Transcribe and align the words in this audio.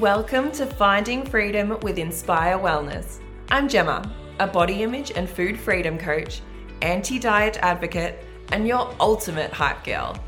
Welcome 0.00 0.52
to 0.52 0.66
Finding 0.66 1.24
Freedom 1.24 1.80
with 1.80 1.96
Inspire 1.96 2.58
Wellness. 2.58 3.18
I'm 3.48 3.66
Gemma, 3.66 4.14
a 4.38 4.46
body 4.46 4.82
image 4.82 5.10
and 5.12 5.26
food 5.26 5.58
freedom 5.58 5.96
coach, 5.96 6.42
anti 6.82 7.18
diet 7.18 7.56
advocate, 7.62 8.22
and 8.52 8.68
your 8.68 8.94
ultimate 9.00 9.54
hype 9.54 9.82
girl. 9.84 10.22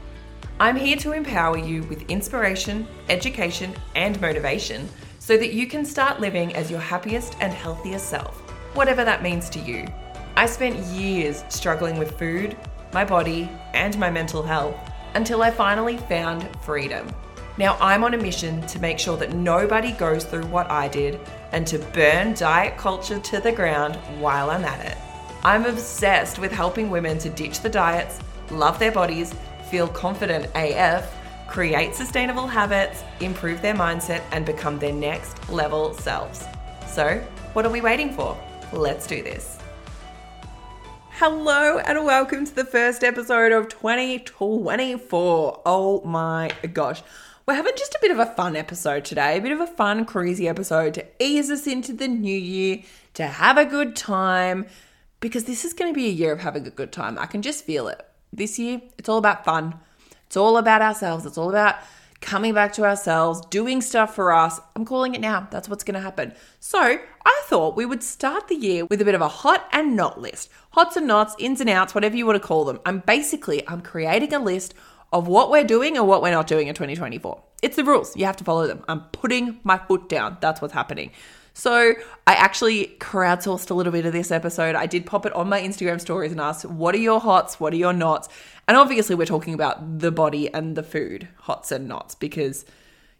I'm 0.58 0.74
here 0.74 0.96
to 0.96 1.12
empower 1.12 1.58
you 1.58 1.82
with 1.82 2.10
inspiration, 2.10 2.88
education, 3.10 3.74
and 3.94 4.18
motivation 4.22 4.88
so 5.18 5.36
that 5.36 5.52
you 5.52 5.66
can 5.66 5.84
start 5.84 6.18
living 6.18 6.56
as 6.56 6.70
your 6.70 6.80
happiest 6.80 7.36
and 7.40 7.52
healthiest 7.52 8.08
self, 8.08 8.40
whatever 8.74 9.04
that 9.04 9.22
means 9.22 9.50
to 9.50 9.58
you. 9.58 9.86
I 10.34 10.46
spent 10.46 10.78
years 10.86 11.44
struggling 11.50 11.98
with 11.98 12.18
food, 12.18 12.56
my 12.94 13.04
body, 13.04 13.50
and 13.74 13.98
my 13.98 14.10
mental 14.10 14.42
health 14.42 14.76
until 15.12 15.42
I 15.42 15.50
finally 15.50 15.98
found 15.98 16.48
freedom. 16.64 17.06
Now 17.58 17.76
I'm 17.80 18.04
on 18.04 18.14
a 18.14 18.16
mission 18.16 18.64
to 18.68 18.78
make 18.78 19.00
sure 19.00 19.16
that 19.16 19.32
nobody 19.32 19.90
goes 19.90 20.24
through 20.24 20.46
what 20.46 20.70
I 20.70 20.86
did 20.86 21.18
and 21.50 21.66
to 21.66 21.80
burn 21.80 22.34
diet 22.34 22.78
culture 22.78 23.18
to 23.18 23.40
the 23.40 23.50
ground 23.50 23.96
while 24.20 24.50
I'm 24.50 24.64
at 24.64 24.86
it. 24.86 24.96
I'm 25.42 25.66
obsessed 25.66 26.38
with 26.38 26.52
helping 26.52 26.88
women 26.88 27.18
to 27.18 27.28
ditch 27.28 27.58
the 27.58 27.68
diets, 27.68 28.20
love 28.52 28.78
their 28.78 28.92
bodies, 28.92 29.34
feel 29.72 29.88
confident 29.88 30.46
AF, 30.54 31.12
create 31.48 31.96
sustainable 31.96 32.46
habits, 32.46 33.02
improve 33.18 33.60
their 33.60 33.74
mindset, 33.74 34.22
and 34.30 34.46
become 34.46 34.78
their 34.78 34.92
next 34.92 35.50
level 35.50 35.94
selves. 35.94 36.44
So, 36.86 37.18
what 37.54 37.66
are 37.66 37.72
we 37.72 37.80
waiting 37.80 38.12
for? 38.12 38.38
Let's 38.72 39.04
do 39.04 39.20
this. 39.20 39.58
Hello 41.10 41.78
and 41.78 42.04
welcome 42.04 42.46
to 42.46 42.54
the 42.54 42.64
first 42.64 43.02
episode 43.02 43.50
of 43.50 43.68
2024. 43.68 45.62
Oh 45.66 46.00
my 46.04 46.52
gosh. 46.72 47.02
We're 47.48 47.54
having 47.54 47.72
just 47.78 47.94
a 47.94 47.98
bit 48.02 48.10
of 48.10 48.18
a 48.18 48.26
fun 48.26 48.56
episode 48.56 49.06
today, 49.06 49.38
a 49.38 49.40
bit 49.40 49.52
of 49.52 49.60
a 49.60 49.66
fun, 49.66 50.04
crazy 50.04 50.46
episode 50.46 50.92
to 50.92 51.06
ease 51.18 51.50
us 51.50 51.66
into 51.66 51.94
the 51.94 52.06
new 52.06 52.36
year, 52.36 52.82
to 53.14 53.26
have 53.26 53.56
a 53.56 53.64
good 53.64 53.96
time, 53.96 54.66
because 55.20 55.44
this 55.44 55.64
is 55.64 55.72
going 55.72 55.90
to 55.90 55.96
be 55.96 56.08
a 56.08 56.12
year 56.12 56.30
of 56.30 56.40
having 56.40 56.66
a 56.66 56.70
good 56.70 56.92
time. 56.92 57.18
I 57.18 57.24
can 57.24 57.40
just 57.40 57.64
feel 57.64 57.88
it. 57.88 58.06
This 58.34 58.58
year, 58.58 58.82
it's 58.98 59.08
all 59.08 59.16
about 59.16 59.46
fun. 59.46 59.76
It's 60.26 60.36
all 60.36 60.58
about 60.58 60.82
ourselves. 60.82 61.24
It's 61.24 61.38
all 61.38 61.48
about 61.48 61.76
coming 62.20 62.52
back 62.52 62.74
to 62.74 62.84
ourselves, 62.84 63.40
doing 63.46 63.80
stuff 63.80 64.14
for 64.14 64.30
us. 64.30 64.60
I'm 64.76 64.84
calling 64.84 65.14
it 65.14 65.20
now. 65.22 65.48
That's 65.50 65.70
what's 65.70 65.84
going 65.84 65.94
to 65.94 66.00
happen. 66.00 66.34
So, 66.60 66.98
I 67.24 67.42
thought 67.46 67.76
we 67.76 67.86
would 67.86 68.02
start 68.02 68.48
the 68.48 68.56
year 68.56 68.84
with 68.84 69.00
a 69.00 69.06
bit 69.06 69.14
of 69.14 69.22
a 69.22 69.28
hot 69.28 69.66
and 69.72 69.96
not 69.96 70.20
list. 70.20 70.50
Hots 70.72 70.98
and 70.98 71.06
nots, 71.06 71.34
ins 71.38 71.62
and 71.62 71.70
outs, 71.70 71.94
whatever 71.94 72.14
you 72.14 72.26
want 72.26 72.36
to 72.42 72.46
call 72.46 72.66
them. 72.66 72.80
I'm 72.84 72.98
basically 72.98 73.66
I'm 73.66 73.80
creating 73.80 74.34
a 74.34 74.38
list 74.38 74.74
of 75.12 75.26
what 75.26 75.50
we're 75.50 75.64
doing 75.64 75.96
and 75.96 76.06
what 76.06 76.22
we're 76.22 76.30
not 76.30 76.46
doing 76.46 76.68
in 76.68 76.74
2024. 76.74 77.42
It's 77.62 77.76
the 77.76 77.84
rules. 77.84 78.16
You 78.16 78.24
have 78.26 78.36
to 78.36 78.44
follow 78.44 78.66
them. 78.66 78.84
I'm 78.88 79.00
putting 79.12 79.60
my 79.64 79.78
foot 79.78 80.08
down. 80.08 80.38
That's 80.40 80.60
what's 80.60 80.74
happening. 80.74 81.10
So 81.54 81.94
I 82.26 82.34
actually 82.34 82.96
crowdsourced 83.00 83.70
a 83.70 83.74
little 83.74 83.92
bit 83.92 84.06
of 84.06 84.12
this 84.12 84.30
episode. 84.30 84.76
I 84.76 84.86
did 84.86 85.06
pop 85.06 85.26
it 85.26 85.32
on 85.32 85.48
my 85.48 85.60
Instagram 85.60 86.00
stories 86.00 86.30
and 86.30 86.40
asked, 86.40 86.64
what 86.64 86.94
are 86.94 86.98
your 86.98 87.20
hots? 87.20 87.58
What 87.58 87.72
are 87.72 87.76
your 87.76 87.92
nots? 87.92 88.28
And 88.68 88.76
obviously, 88.76 89.16
we're 89.16 89.26
talking 89.26 89.54
about 89.54 89.98
the 89.98 90.12
body 90.12 90.52
and 90.54 90.76
the 90.76 90.84
food, 90.84 91.26
hots 91.38 91.72
and 91.72 91.88
nots, 91.88 92.14
because 92.14 92.64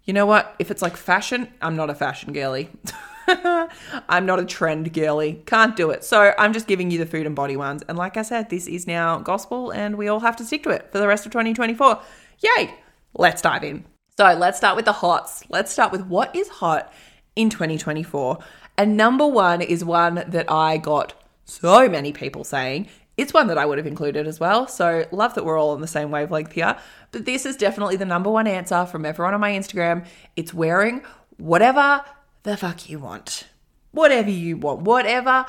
you 0.04 0.12
know 0.12 0.24
what? 0.24 0.54
If 0.58 0.70
it's 0.70 0.82
like 0.82 0.96
fashion, 0.96 1.48
I'm 1.60 1.74
not 1.74 1.90
a 1.90 1.94
fashion 1.94 2.32
girly. 2.32 2.68
I'm 4.08 4.26
not 4.26 4.40
a 4.40 4.44
trend 4.44 4.92
girly. 4.92 5.42
Can't 5.46 5.76
do 5.76 5.90
it. 5.90 6.04
So 6.04 6.32
I'm 6.38 6.52
just 6.52 6.66
giving 6.66 6.90
you 6.90 6.98
the 6.98 7.06
food 7.06 7.26
and 7.26 7.36
body 7.36 7.56
ones. 7.56 7.82
And 7.88 7.98
like 7.98 8.16
I 8.16 8.22
said, 8.22 8.50
this 8.50 8.66
is 8.66 8.86
now 8.86 9.18
gospel 9.18 9.70
and 9.70 9.96
we 9.96 10.08
all 10.08 10.20
have 10.20 10.36
to 10.36 10.44
stick 10.44 10.62
to 10.64 10.70
it 10.70 10.90
for 10.90 10.98
the 10.98 11.06
rest 11.06 11.26
of 11.26 11.32
2024. 11.32 12.00
Yay! 12.40 12.74
Let's 13.14 13.42
dive 13.42 13.64
in. 13.64 13.84
So 14.16 14.32
let's 14.32 14.58
start 14.58 14.76
with 14.76 14.84
the 14.84 14.92
hots. 14.92 15.44
Let's 15.48 15.70
start 15.70 15.92
with 15.92 16.06
what 16.06 16.34
is 16.34 16.48
hot 16.48 16.92
in 17.36 17.50
2024. 17.50 18.38
And 18.76 18.96
number 18.96 19.26
one 19.26 19.60
is 19.60 19.84
one 19.84 20.24
that 20.26 20.50
I 20.50 20.78
got 20.78 21.14
so 21.44 21.88
many 21.88 22.12
people 22.12 22.44
saying. 22.44 22.88
It's 23.16 23.34
one 23.34 23.48
that 23.48 23.58
I 23.58 23.66
would 23.66 23.78
have 23.78 23.86
included 23.86 24.26
as 24.26 24.38
well. 24.38 24.68
So 24.68 25.04
love 25.10 25.34
that 25.34 25.44
we're 25.44 25.58
all 25.58 25.70
on 25.70 25.80
the 25.80 25.88
same 25.88 26.10
wavelength 26.10 26.52
here. 26.52 26.76
But 27.10 27.26
this 27.26 27.44
is 27.44 27.56
definitely 27.56 27.96
the 27.96 28.04
number 28.04 28.30
one 28.30 28.46
answer 28.46 28.86
from 28.86 29.04
everyone 29.04 29.34
on 29.34 29.40
my 29.40 29.50
Instagram. 29.50 30.06
It's 30.36 30.54
wearing 30.54 31.02
whatever 31.36 32.04
the 32.48 32.56
fuck 32.56 32.88
you 32.88 32.98
want. 32.98 33.44
Whatever 33.90 34.30
you 34.30 34.56
want, 34.56 34.80
whatever 34.82 35.44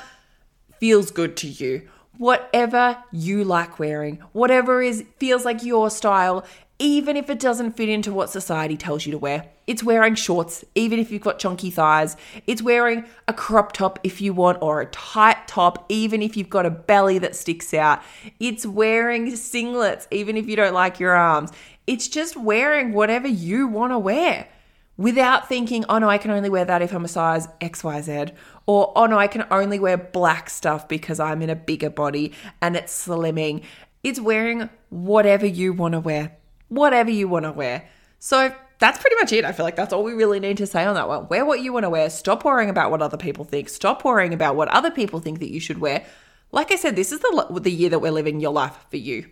feels 0.79 1.11
good 1.11 1.37
to 1.37 1.47
you, 1.47 1.87
whatever 2.17 3.01
you 3.11 3.45
like 3.45 3.79
wearing, 3.79 4.17
whatever 4.33 4.81
is 4.81 5.05
feels 5.17 5.45
like 5.45 5.63
your 5.63 5.89
style, 5.89 6.45
even 6.77 7.15
if 7.15 7.29
it 7.29 7.39
doesn't 7.39 7.77
fit 7.77 7.87
into 7.87 8.11
what 8.11 8.29
society 8.29 8.75
tells 8.75 9.05
you 9.05 9.13
to 9.13 9.17
wear. 9.17 9.45
It's 9.65 9.83
wearing 9.83 10.15
shorts, 10.15 10.65
even 10.75 10.99
if 10.99 11.09
you've 11.09 11.21
got 11.21 11.39
chunky 11.39 11.69
thighs. 11.69 12.17
It's 12.47 12.61
wearing 12.61 13.05
a 13.29 13.33
crop 13.33 13.71
top 13.71 13.99
if 14.03 14.19
you 14.19 14.33
want, 14.33 14.57
or 14.61 14.81
a 14.81 14.85
tight 14.87 15.47
top, 15.47 15.85
even 15.87 16.21
if 16.21 16.35
you've 16.35 16.49
got 16.49 16.65
a 16.65 16.69
belly 16.69 17.17
that 17.19 17.35
sticks 17.35 17.73
out. 17.73 18.01
It's 18.41 18.65
wearing 18.65 19.31
singlets, 19.33 20.05
even 20.11 20.35
if 20.35 20.49
you 20.49 20.57
don't 20.57 20.73
like 20.73 20.99
your 20.99 21.13
arms. 21.13 21.51
It's 21.87 22.09
just 22.09 22.35
wearing 22.35 22.91
whatever 22.91 23.27
you 23.27 23.67
want 23.67 23.93
to 23.93 23.99
wear 23.99 24.47
without 24.99 25.47
thinking, 25.47 25.85
oh 25.87 25.97
no, 25.97 26.09
I 26.09 26.17
can 26.17 26.29
only 26.29 26.49
wear 26.49 26.65
that 26.65 26.81
if 26.81 26.93
I'm 26.93 27.05
a 27.05 27.07
size 27.07 27.47
XYZ, 27.61 28.33
or 28.65 28.91
oh 28.97 29.05
no, 29.05 29.17
I 29.17 29.27
can 29.27 29.45
only 29.49 29.79
wear 29.79 29.95
black 29.97 30.49
stuff 30.49 30.89
because 30.89 31.21
I'm 31.21 31.41
in 31.41 31.49
a 31.49 31.55
bigger 31.55 31.89
body 31.89 32.33
and 32.61 32.75
it's 32.75 33.07
slimming. 33.07 33.63
It's 34.03 34.19
wearing 34.19 34.69
whatever 34.89 35.45
you 35.45 35.71
want 35.71 35.93
to 35.93 36.01
wear, 36.01 36.35
whatever 36.67 37.09
you 37.09 37.29
want 37.29 37.45
to 37.45 37.53
wear. 37.53 37.87
So 38.19 38.53
that's 38.79 38.99
pretty 38.99 39.15
much 39.15 39.31
it. 39.31 39.45
I 39.45 39.53
feel 39.53 39.65
like 39.65 39.77
that's 39.77 39.93
all 39.93 40.03
we 40.03 40.11
really 40.11 40.41
need 40.41 40.57
to 40.57 40.67
say 40.67 40.83
on 40.83 40.95
that 40.95 41.07
one. 41.07 41.29
Wear 41.29 41.45
what 41.45 41.61
you 41.61 41.71
want 41.71 41.85
to 41.85 41.89
wear. 41.89 42.09
Stop 42.09 42.43
worrying 42.43 42.69
about 42.69 42.91
what 42.91 43.01
other 43.01 43.17
people 43.17 43.45
think. 43.45 43.69
Stop 43.69 44.03
worrying 44.03 44.33
about 44.33 44.57
what 44.57 44.67
other 44.67 44.91
people 44.91 45.21
think 45.21 45.39
that 45.39 45.49
you 45.49 45.61
should 45.61 45.79
wear. 45.79 46.05
Like 46.51 46.73
I 46.73 46.75
said, 46.75 46.97
this 46.97 47.13
is 47.13 47.21
the, 47.21 47.59
the 47.61 47.71
year 47.71 47.89
that 47.91 47.99
we're 47.99 48.11
living 48.11 48.41
your 48.41 48.51
life 48.51 48.75
for 48.89 48.97
you. 48.97 49.29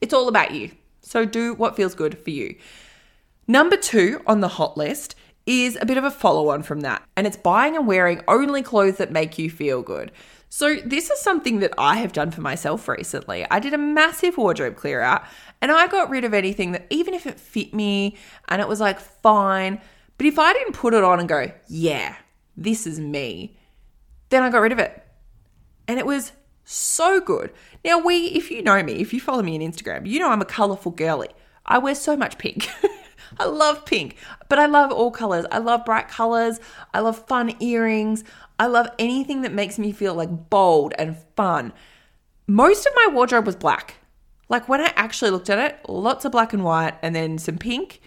It's 0.00 0.12
all 0.12 0.26
about 0.26 0.50
you. 0.50 0.72
So 1.00 1.24
do 1.24 1.54
what 1.54 1.76
feels 1.76 1.94
good 1.94 2.18
for 2.18 2.30
you. 2.30 2.56
Number 3.50 3.76
two 3.76 4.22
on 4.28 4.38
the 4.38 4.46
hot 4.46 4.76
list 4.76 5.16
is 5.44 5.76
a 5.80 5.84
bit 5.84 5.98
of 5.98 6.04
a 6.04 6.10
follow 6.12 6.50
on 6.50 6.62
from 6.62 6.82
that, 6.82 7.02
and 7.16 7.26
it's 7.26 7.36
buying 7.36 7.74
and 7.74 7.84
wearing 7.84 8.22
only 8.28 8.62
clothes 8.62 8.98
that 8.98 9.10
make 9.10 9.40
you 9.40 9.50
feel 9.50 9.82
good. 9.82 10.12
So, 10.48 10.76
this 10.76 11.10
is 11.10 11.18
something 11.20 11.58
that 11.58 11.74
I 11.76 11.96
have 11.96 12.12
done 12.12 12.30
for 12.30 12.42
myself 12.42 12.86
recently. 12.86 13.44
I 13.50 13.58
did 13.58 13.74
a 13.74 13.78
massive 13.78 14.36
wardrobe 14.36 14.76
clear 14.76 15.00
out 15.00 15.24
and 15.60 15.72
I 15.72 15.88
got 15.88 16.10
rid 16.10 16.22
of 16.22 16.32
anything 16.32 16.70
that, 16.70 16.86
even 16.90 17.12
if 17.12 17.26
it 17.26 17.40
fit 17.40 17.74
me 17.74 18.16
and 18.46 18.62
it 18.62 18.68
was 18.68 18.78
like 18.78 19.00
fine, 19.00 19.80
but 20.16 20.28
if 20.28 20.38
I 20.38 20.52
didn't 20.52 20.74
put 20.74 20.94
it 20.94 21.02
on 21.02 21.18
and 21.18 21.28
go, 21.28 21.50
yeah, 21.66 22.14
this 22.56 22.86
is 22.86 23.00
me, 23.00 23.58
then 24.28 24.44
I 24.44 24.50
got 24.50 24.58
rid 24.58 24.70
of 24.70 24.78
it. 24.78 25.04
And 25.88 25.98
it 25.98 26.06
was 26.06 26.30
so 26.64 27.20
good. 27.20 27.52
Now, 27.84 27.98
we, 27.98 28.26
if 28.26 28.48
you 28.52 28.62
know 28.62 28.80
me, 28.84 29.00
if 29.00 29.12
you 29.12 29.20
follow 29.20 29.42
me 29.42 29.56
on 29.56 29.72
Instagram, 29.72 30.06
you 30.06 30.20
know 30.20 30.30
I'm 30.30 30.40
a 30.40 30.44
colorful 30.44 30.92
girly. 30.92 31.30
I 31.66 31.78
wear 31.78 31.96
so 31.96 32.16
much 32.16 32.38
pink. 32.38 32.70
I 33.38 33.46
love 33.46 33.84
pink, 33.84 34.16
but 34.48 34.58
I 34.58 34.66
love 34.66 34.92
all 34.92 35.10
colors. 35.10 35.46
I 35.50 35.58
love 35.58 35.84
bright 35.84 36.08
colors. 36.08 36.60
I 36.92 37.00
love 37.00 37.26
fun 37.26 37.54
earrings. 37.60 38.24
I 38.58 38.66
love 38.66 38.88
anything 38.98 39.42
that 39.42 39.52
makes 39.52 39.78
me 39.78 39.92
feel 39.92 40.14
like 40.14 40.50
bold 40.50 40.92
and 40.98 41.16
fun. 41.36 41.72
Most 42.46 42.86
of 42.86 42.92
my 42.96 43.12
wardrobe 43.14 43.46
was 43.46 43.56
black. 43.56 43.96
Like 44.48 44.68
when 44.68 44.80
I 44.80 44.92
actually 44.96 45.30
looked 45.30 45.48
at 45.48 45.58
it, 45.58 45.88
lots 45.88 46.24
of 46.24 46.32
black 46.32 46.52
and 46.52 46.64
white 46.64 46.94
and 47.02 47.14
then 47.14 47.38
some 47.38 47.56
pink, 47.56 48.00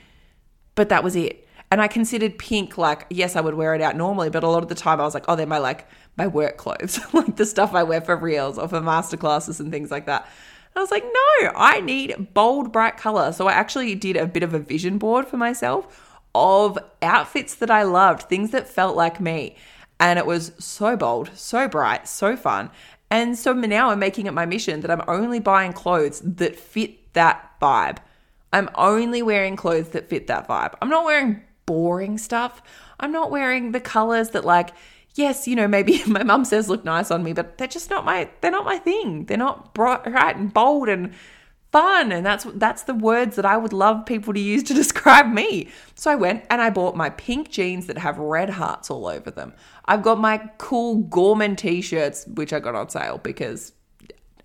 but 0.76 0.90
that 0.90 1.04
was 1.04 1.16
it. 1.16 1.48
And 1.72 1.82
I 1.82 1.88
considered 1.88 2.38
pink 2.38 2.78
like, 2.78 3.08
yes, 3.10 3.36
I 3.36 3.42
would 3.42 3.56
wear 3.56 3.74
it 3.74 3.82
out 3.82 3.96
normally, 3.96 4.30
but 4.30 4.44
a 4.44 4.48
lot 4.48 4.62
of 4.62 4.70
the 4.70 4.76
time 4.76 5.02
I 5.02 5.06
was 5.06 5.16
like, 5.16 5.26
oh, 5.28 5.36
they're 5.36 5.48
my 5.48 5.58
like 5.58 5.88
my 6.18 6.28
work 6.28 6.58
clothes, 6.58 7.00
like 7.14 7.36
the 7.38 7.46
stuff 7.46 7.74
I 7.74 7.82
wear 7.82 8.02
for 8.02 8.16
reels 8.16 8.60
or 8.60 8.68
for 8.68 8.80
masterclasses 8.80 9.60
and 9.60 9.72
things 9.72 9.90
like 9.90 10.06
that. 10.06 10.28
I 10.76 10.80
was 10.80 10.92
like, 10.92 11.04
no, 11.04 11.52
I 11.56 11.82
need 11.82 12.34
bold, 12.34 12.72
bright 12.72 12.98
color. 12.98 13.32
So 13.32 13.48
I 13.48 13.54
actually 13.54 13.96
did 13.96 14.18
a 14.18 14.26
bit 14.26 14.44
of 14.44 14.54
a 14.54 14.60
vision 14.60 14.98
board 14.98 15.28
for 15.28 15.38
myself 15.38 16.20
of 16.36 16.80
outfits 17.02 17.56
that 17.56 17.70
I 17.70 17.84
loved, 17.84 18.24
things 18.24 18.52
that 18.52 18.68
felt 18.68 18.96
like 18.96 19.20
me. 19.20 19.56
And 20.00 20.18
it 20.18 20.26
was 20.26 20.52
so 20.58 20.98
bold, 20.98 21.30
so 21.36 21.68
bright, 21.68 22.08
so 22.08 22.36
fun. 22.36 22.72
And 23.12 23.38
so 23.38 23.54
now 23.54 23.92
I'm 23.92 24.00
making 24.00 24.26
it 24.26 24.34
my 24.34 24.46
mission 24.46 24.82
that 24.82 24.90
I'm 24.90 25.04
only 25.08 25.40
buying 25.40 25.74
clothes 25.74 26.22
that 26.26 26.56
fit 26.56 27.14
that 27.14 27.60
vibe. 27.62 28.00
I'm 28.52 28.70
only 28.76 29.22
wearing 29.22 29.56
clothes 29.56 29.90
that 29.90 30.10
fit 30.10 30.28
that 30.28 30.48
vibe. 30.48 30.74
I'm 30.82 30.90
not 30.90 31.06
wearing 31.06 31.42
boring 31.66 32.18
stuff. 32.18 32.62
I'm 33.00 33.12
not 33.12 33.32
wearing 33.32 33.72
the 33.72 33.80
colors 33.80 34.32
that 34.32 34.46
like 34.46 34.72
yes, 35.16 35.48
you 35.48 35.56
know, 35.56 35.68
maybe 35.68 36.04
my 36.08 36.24
mum 36.24 36.46
says 36.46 36.70
look 36.70 36.84
nice 36.84 37.12
on 37.12 37.24
me, 37.24 37.34
but 37.34 37.58
they're 37.58 37.68
just 37.68 37.90
not 37.90 38.06
my 38.06 38.30
they're 38.42 38.52
not 38.52 38.66
my 38.66 38.78
thing. 38.78 39.26
They're 39.26 39.38
not 39.38 39.74
bright 39.74 40.36
and 40.36 40.54
bold 40.54 40.90
and 40.90 41.14
fun 41.72 42.12
and 42.12 42.24
that's 42.24 42.46
that's 42.54 42.84
the 42.84 42.94
words 42.94 43.36
that 43.36 43.48
I 43.48 43.58
would 43.58 43.74
love 43.74 44.06
people 44.06 44.32
to 44.34 44.40
use 44.40 44.64
to 44.64 44.74
describe 44.84 45.32
me. 45.32 45.70
So 45.96 46.12
I 46.12 46.16
went 46.16 46.46
and 46.50 46.62
I 46.62 46.70
bought 46.70 46.96
my 46.96 47.10
pink 47.10 47.50
jeans 47.50 47.88
that 47.88 47.98
have 47.98 48.18
red 48.20 48.50
hearts 48.52 48.92
all 48.92 49.08
over 49.08 49.32
them. 49.32 49.54
I've 49.86 50.04
got 50.04 50.20
my 50.20 50.50
cool 50.60 50.98
Gorman 50.98 51.56
t-shirts 51.56 52.26
which 52.28 52.54
I 52.54 52.60
got 52.60 52.76
on 52.76 52.90
sale 52.90 53.18
because 53.18 53.74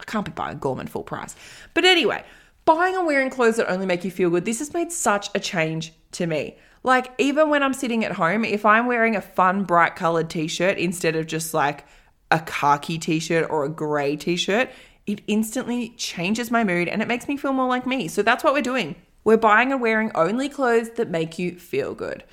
I 0.01 0.05
can't 0.07 0.25
be 0.25 0.33
buying 0.33 0.59
Gorman 0.59 0.87
full 0.87 1.03
price. 1.03 1.37
But 1.75 1.85
anyway, 1.85 2.25
buying 2.65 2.97
and 2.97 3.07
wearing 3.07 3.31
clothes 3.31 3.57
that 3.57 3.71
only 3.71 3.87
make 3.87 4.05
you 4.05 4.11
feel 4.11 4.31
good. 4.31 4.45
This 4.45 4.61
has 4.61 4.73
made 4.73 4.93
such 4.93 5.29
a 5.35 5.41
change 5.41 5.93
to 6.13 6.27
me. 6.27 6.57
Like, 6.89 7.13
even 7.19 7.51
when 7.51 7.63
I'm 7.63 7.75
sitting 7.75 8.03
at 8.03 8.13
home, 8.13 8.47
if 8.47 8.65
I'm 8.65 8.87
wearing 8.87 9.15
a 9.15 9.21
fun, 9.21 9.65
bright 9.65 9.95
colored 9.95 10.31
t 10.31 10.49
shirt 10.49 10.79
instead 10.79 11.17
of 11.17 11.27
just 11.27 11.53
like 11.53 11.85
a 12.31 12.41
khaki 12.41 12.97
t 12.97 13.19
shirt 13.19 13.51
or 13.51 13.67
a 13.67 13.69
gray 13.69 14.17
t 14.17 14.37
shirt, 14.37 14.71
it 15.05 15.21
instantly 15.27 15.91
changes 15.99 16.51
my 16.51 16.65
mood 16.65 16.89
and 16.89 17.03
it 17.03 17.09
makes 17.09 17.29
me 17.29 17.37
feel 17.37 17.53
more 17.53 17.69
like 17.69 17.87
me. 17.87 18.09
So 18.09 18.23
that's 18.23 18.43
what 18.43 18.55
we're 18.55 18.63
doing. 18.63 18.95
We're 19.23 19.37
buying 19.37 19.71
and 19.71 19.83
wearing 19.83 20.11
only 20.15 20.49
clothes 20.49 20.93
that 20.93 21.11
make 21.11 21.39
you 21.39 21.59
feel 21.59 21.95
good. 21.95 22.25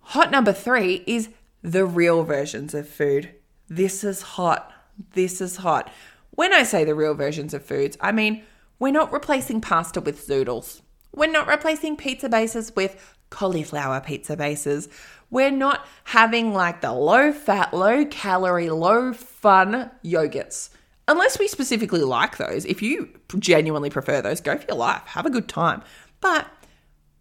Hot 0.00 0.32
number 0.32 0.52
three 0.52 1.04
is 1.06 1.28
the 1.62 1.86
real 1.86 2.24
versions 2.24 2.74
of 2.74 2.88
food. 2.88 3.30
This 3.68 4.02
is 4.02 4.22
hot. 4.22 4.72
This 5.12 5.40
is 5.40 5.58
hot. 5.58 5.88
When 6.32 6.52
I 6.52 6.64
say 6.64 6.84
the 6.84 6.96
real 6.96 7.14
versions 7.14 7.54
of 7.54 7.64
foods, 7.64 7.96
I 8.00 8.10
mean 8.10 8.42
we're 8.80 8.90
not 8.90 9.12
replacing 9.12 9.60
pasta 9.60 10.00
with 10.00 10.26
zoodles. 10.26 10.80
We're 11.14 11.30
not 11.30 11.46
replacing 11.46 11.96
pizza 11.96 12.28
bases 12.28 12.74
with 12.74 13.14
cauliflower 13.34 14.00
pizza 14.00 14.36
bases. 14.36 14.88
We're 15.28 15.50
not 15.50 15.86
having 16.04 16.54
like 16.54 16.80
the 16.80 16.92
low 16.92 17.32
fat, 17.32 17.74
low 17.74 18.04
calorie, 18.06 18.70
low 18.70 19.12
fun 19.12 19.90
yogurts. 20.04 20.70
Unless 21.08 21.40
we 21.40 21.48
specifically 21.48 22.02
like 22.02 22.36
those. 22.36 22.64
If 22.64 22.80
you 22.80 23.08
genuinely 23.38 23.90
prefer 23.90 24.22
those, 24.22 24.40
go 24.40 24.56
for 24.56 24.64
your 24.68 24.78
life. 24.78 25.02
Have 25.06 25.26
a 25.26 25.30
good 25.30 25.48
time. 25.48 25.82
But 26.20 26.46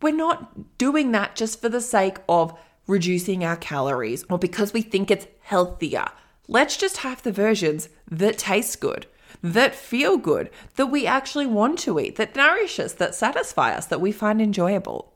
we're 0.01 0.15
not 0.15 0.77
doing 0.77 1.11
that 1.13 1.35
just 1.35 1.59
for 1.59 1.69
the 1.69 1.81
sake 1.81 2.17
of 2.29 2.57
reducing 2.85 3.43
our 3.43 3.57
calories 3.57 4.23
or 4.29 4.37
because 4.37 4.71
we 4.71 4.83
think 4.83 5.09
it's 5.09 5.27
healthier. 5.41 6.05
Let's 6.47 6.77
just 6.77 6.97
have 6.97 7.23
the 7.23 7.31
versions 7.31 7.89
that 8.11 8.37
taste 8.37 8.79
good, 8.79 9.07
that 9.41 9.73
feel 9.73 10.17
good, 10.17 10.51
that 10.75 10.87
we 10.87 11.07
actually 11.07 11.47
want 11.47 11.79
to 11.79 11.99
eat, 11.99 12.17
that 12.17 12.35
nourish 12.35 12.79
us, 12.79 12.93
that 12.93 13.15
satisfy 13.15 13.73
us, 13.73 13.87
that 13.87 14.01
we 14.01 14.11
find 14.11 14.41
enjoyable. 14.41 15.13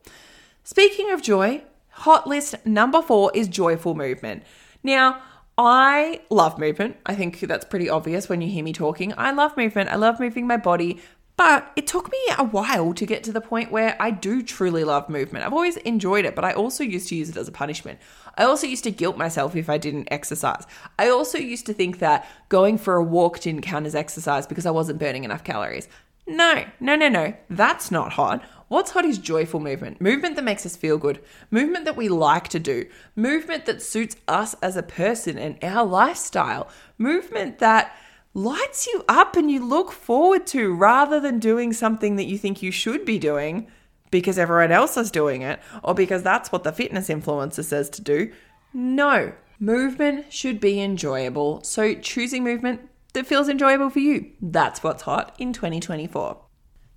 Speaking 0.70 1.10
of 1.12 1.22
joy, 1.22 1.62
hot 1.88 2.26
list 2.26 2.54
number 2.66 3.00
four 3.00 3.32
is 3.34 3.48
joyful 3.48 3.94
movement. 3.94 4.42
Now, 4.82 5.22
I 5.56 6.20
love 6.28 6.58
movement. 6.58 6.98
I 7.06 7.14
think 7.14 7.40
that's 7.40 7.64
pretty 7.64 7.88
obvious 7.88 8.28
when 8.28 8.42
you 8.42 8.50
hear 8.50 8.62
me 8.62 8.74
talking. 8.74 9.14
I 9.16 9.30
love 9.30 9.56
movement. 9.56 9.88
I 9.88 9.94
love 9.94 10.20
moving 10.20 10.46
my 10.46 10.58
body. 10.58 11.00
But 11.38 11.72
it 11.74 11.86
took 11.86 12.12
me 12.12 12.18
a 12.36 12.44
while 12.44 12.92
to 12.92 13.06
get 13.06 13.24
to 13.24 13.32
the 13.32 13.40
point 13.40 13.72
where 13.72 13.96
I 13.98 14.10
do 14.10 14.42
truly 14.42 14.84
love 14.84 15.08
movement. 15.08 15.46
I've 15.46 15.54
always 15.54 15.78
enjoyed 15.78 16.26
it, 16.26 16.34
but 16.34 16.44
I 16.44 16.52
also 16.52 16.84
used 16.84 17.08
to 17.08 17.16
use 17.16 17.30
it 17.30 17.38
as 17.38 17.48
a 17.48 17.52
punishment. 17.52 17.98
I 18.36 18.44
also 18.44 18.66
used 18.66 18.84
to 18.84 18.90
guilt 18.90 19.16
myself 19.16 19.56
if 19.56 19.70
I 19.70 19.78
didn't 19.78 20.08
exercise. 20.10 20.66
I 20.98 21.08
also 21.08 21.38
used 21.38 21.64
to 21.64 21.72
think 21.72 21.98
that 22.00 22.28
going 22.50 22.76
for 22.76 22.96
a 22.96 23.02
walk 23.02 23.40
didn't 23.40 23.62
count 23.62 23.86
as 23.86 23.94
exercise 23.94 24.46
because 24.46 24.66
I 24.66 24.70
wasn't 24.70 24.98
burning 24.98 25.24
enough 25.24 25.44
calories. 25.44 25.88
No, 26.26 26.66
no, 26.78 26.94
no, 26.94 27.08
no. 27.08 27.32
That's 27.48 27.90
not 27.90 28.12
hot. 28.12 28.44
What's 28.68 28.90
hot 28.90 29.06
is 29.06 29.16
joyful 29.16 29.60
movement. 29.60 29.98
Movement 29.98 30.36
that 30.36 30.44
makes 30.44 30.66
us 30.66 30.76
feel 30.76 30.98
good. 30.98 31.20
Movement 31.50 31.86
that 31.86 31.96
we 31.96 32.10
like 32.10 32.48
to 32.48 32.58
do. 32.58 32.86
Movement 33.16 33.64
that 33.64 33.80
suits 33.80 34.16
us 34.28 34.54
as 34.62 34.76
a 34.76 34.82
person 34.82 35.38
and 35.38 35.58
our 35.62 35.86
lifestyle. 35.86 36.68
Movement 36.98 37.58
that 37.60 37.96
lights 38.34 38.86
you 38.86 39.04
up 39.08 39.36
and 39.36 39.50
you 39.50 39.64
look 39.64 39.90
forward 39.90 40.46
to 40.48 40.74
rather 40.74 41.18
than 41.18 41.38
doing 41.38 41.72
something 41.72 42.16
that 42.16 42.26
you 42.26 42.36
think 42.36 42.62
you 42.62 42.70
should 42.70 43.06
be 43.06 43.18
doing 43.18 43.66
because 44.10 44.38
everyone 44.38 44.70
else 44.70 44.98
is 44.98 45.10
doing 45.10 45.40
it 45.40 45.60
or 45.82 45.94
because 45.94 46.22
that's 46.22 46.52
what 46.52 46.62
the 46.62 46.72
fitness 46.72 47.08
influencer 47.08 47.64
says 47.64 47.88
to 47.88 48.02
do. 48.02 48.30
No, 48.74 49.32
movement 49.58 50.30
should 50.30 50.60
be 50.60 50.80
enjoyable. 50.80 51.62
So 51.62 51.94
choosing 51.94 52.44
movement 52.44 52.88
that 53.14 53.26
feels 53.26 53.48
enjoyable 53.48 53.88
for 53.88 54.00
you. 54.00 54.30
That's 54.42 54.82
what's 54.82 55.02
hot 55.02 55.34
in 55.38 55.54
2024. 55.54 56.47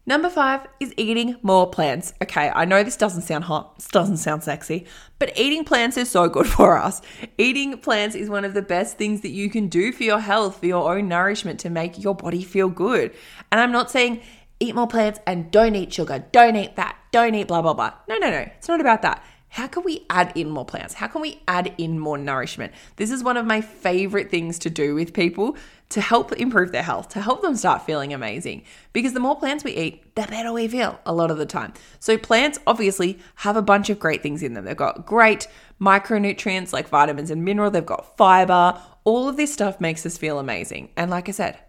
Number 0.06 0.30
five 0.30 0.68
is 0.80 0.94
eating 0.98 1.38
more 1.44 1.70
plants. 1.70 2.14
Okay, 2.24 2.52
I 2.54 2.66
know 2.66 2.84
this 2.84 2.98
doesn't 2.98 3.22
sound 3.22 3.44
hot, 3.44 3.76
this 3.76 3.88
doesn't 3.88 4.18
sound 4.18 4.44
sexy, 4.44 4.88
but 5.20 5.32
eating 5.38 5.64
plants 5.64 5.96
is 5.96 6.10
so 6.10 6.28
good 6.28 6.48
for 6.58 6.78
us. 6.78 7.02
Eating 7.38 7.78
plants 7.78 8.16
is 8.16 8.30
one 8.30 8.44
of 8.44 8.56
the 8.56 8.64
best 8.64 8.98
things 8.98 9.22
that 9.22 9.30
you 9.30 9.50
can 9.50 9.68
do 9.68 9.92
for 9.92 10.04
your 10.04 10.20
health, 10.20 10.60
for 10.60 10.66
your 10.66 10.92
own 10.96 11.08
nourishment, 11.08 11.60
to 11.60 11.70
make 11.70 12.02
your 12.02 12.16
body 12.16 12.44
feel 12.44 12.68
good. 12.68 13.14
And 13.52 13.62
I'm 13.62 13.72
not 13.72 13.92
saying 13.92 14.22
eat 14.60 14.74
more 14.74 14.88
plants 14.88 15.20
and 15.28 15.52
don't 15.52 15.76
eat 15.76 15.94
sugar, 15.94 16.26
don't 16.32 16.56
eat 16.56 16.76
that, 16.78 16.98
don't 17.12 17.36
eat 17.36 17.48
blah, 17.48 17.62
blah, 17.62 17.74
blah. 17.74 17.94
No, 18.10 18.18
no, 18.18 18.32
no, 18.32 18.40
it's 18.40 18.68
not 18.68 18.82
about 18.82 19.04
that 19.04 19.24
how 19.52 19.68
can 19.68 19.84
we 19.84 20.06
add 20.10 20.32
in 20.36 20.50
more 20.50 20.64
plants? 20.64 20.94
How 20.94 21.08
can 21.08 21.20
we 21.20 21.42
add 21.46 21.74
in 21.78 22.00
more 22.00 22.18
nourishment? 22.18 22.72
This 22.96 23.12
is 23.12 23.22
one 23.22 23.36
of 23.36 23.46
my 23.46 23.60
favorite 23.60 24.32
things 24.32 24.58
to 24.60 24.70
do 24.70 24.96
with 24.96 25.14
people 25.14 25.58
to 25.90 26.00
help 26.00 26.32
improve 26.32 26.72
their 26.72 26.84
health, 26.84 27.10
to 27.10 27.22
help 27.22 27.42
them 27.42 27.58
start 27.58 27.86
feeling 27.86 28.14
amazing. 28.14 28.64
Because 28.94 29.12
the 29.12 29.20
more 29.20 29.38
plants 29.38 29.66
we 29.66 29.74
eat, 29.74 30.16
the 30.16 30.22
better 30.22 30.54
we 30.54 30.70
feel 30.70 30.98
a 31.06 31.12
lot 31.12 31.32
of 31.32 31.38
the 31.38 31.46
time. 31.46 31.74
So, 32.00 32.18
plants 32.18 32.60
obviously 32.66 33.20
have 33.36 33.58
a 33.58 33.62
bunch 33.62 33.90
of 33.90 34.00
great 34.00 34.24
things 34.24 34.42
in 34.42 34.54
them. 34.54 34.64
They've 34.64 34.78
got 34.78 35.06
great 35.06 35.50
micronutrients 35.82 36.72
like 36.72 36.88
vitamins 36.88 37.30
and 37.30 37.44
mineral, 37.44 37.72
they've 37.72 37.86
got 37.86 38.16
fiber. 38.16 38.80
All 39.04 39.28
of 39.28 39.36
this 39.36 39.52
stuff 39.52 39.82
makes 39.82 40.06
us 40.06 40.18
feel 40.18 40.40
amazing. 40.40 40.92
And 40.96 41.12
like 41.12 41.28
I 41.28 41.34
said, 41.34 41.60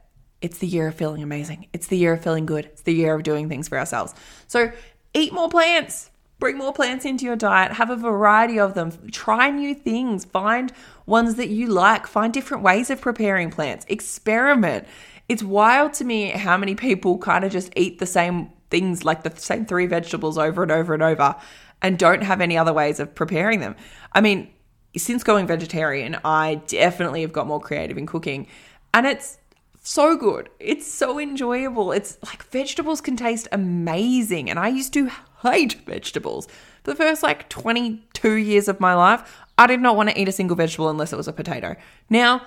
it's 0.40 0.58
the 0.58 0.69
year 0.69 0.87
of 0.87 0.94
feeling 0.94 1.25
amazing. 1.25 1.67
It's 1.73 1.88
the 1.88 1.99
year 1.99 2.12
of 2.12 2.23
feeling 2.23 2.46
good. 2.46 2.67
It's 2.67 2.82
the 2.82 2.94
year 2.94 3.12
of 3.12 3.25
doing 3.25 3.49
things 3.49 3.67
for 3.67 3.76
ourselves. 3.76 4.14
So, 4.46 4.70
eat 5.14 5.32
more 5.32 5.49
plants 5.49 6.11
Bring 6.42 6.58
more 6.58 6.72
plants 6.72 7.04
into 7.04 7.24
your 7.24 7.36
diet, 7.36 7.70
have 7.70 7.88
a 7.88 7.94
variety 7.94 8.58
of 8.58 8.74
them, 8.74 8.90
try 9.12 9.48
new 9.48 9.76
things, 9.76 10.24
find 10.24 10.72
ones 11.06 11.36
that 11.36 11.50
you 11.50 11.68
like, 11.68 12.04
find 12.08 12.32
different 12.32 12.64
ways 12.64 12.90
of 12.90 13.00
preparing 13.00 13.48
plants, 13.48 13.86
experiment. 13.88 14.84
It's 15.28 15.44
wild 15.44 15.92
to 15.94 16.04
me 16.04 16.30
how 16.30 16.56
many 16.56 16.74
people 16.74 17.18
kind 17.18 17.44
of 17.44 17.52
just 17.52 17.72
eat 17.76 18.00
the 18.00 18.06
same 18.06 18.50
things, 18.70 19.04
like 19.04 19.22
the 19.22 19.30
same 19.40 19.66
three 19.66 19.86
vegetables 19.86 20.36
over 20.36 20.64
and 20.64 20.72
over 20.72 20.94
and 20.94 21.02
over, 21.04 21.36
and 21.80 21.96
don't 21.96 22.24
have 22.24 22.40
any 22.40 22.58
other 22.58 22.72
ways 22.72 22.98
of 22.98 23.14
preparing 23.14 23.60
them. 23.60 23.76
I 24.12 24.20
mean, 24.20 24.50
since 24.96 25.22
going 25.22 25.46
vegetarian, 25.46 26.16
I 26.24 26.56
definitely 26.66 27.20
have 27.20 27.32
got 27.32 27.46
more 27.46 27.60
creative 27.60 27.96
in 27.96 28.06
cooking, 28.06 28.48
and 28.92 29.06
it's 29.06 29.38
so 29.84 30.16
good. 30.16 30.48
It's 30.58 30.90
so 30.90 31.20
enjoyable. 31.20 31.92
It's 31.92 32.18
like 32.24 32.42
vegetables 32.44 33.00
can 33.00 33.16
taste 33.16 33.48
amazing. 33.52 34.48
And 34.48 34.58
I 34.58 34.68
used 34.68 34.92
to 34.94 35.10
hate 35.42 35.74
vegetables. 35.86 36.46
For 36.84 36.90
the 36.90 36.96
first 36.96 37.22
like 37.22 37.48
22 37.48 38.32
years 38.32 38.68
of 38.68 38.80
my 38.80 38.94
life, 38.94 39.38
I 39.58 39.66
did 39.66 39.80
not 39.80 39.96
want 39.96 40.10
to 40.10 40.20
eat 40.20 40.28
a 40.28 40.32
single 40.32 40.56
vegetable 40.56 40.88
unless 40.88 41.12
it 41.12 41.16
was 41.16 41.28
a 41.28 41.32
potato. 41.32 41.76
Now, 42.10 42.42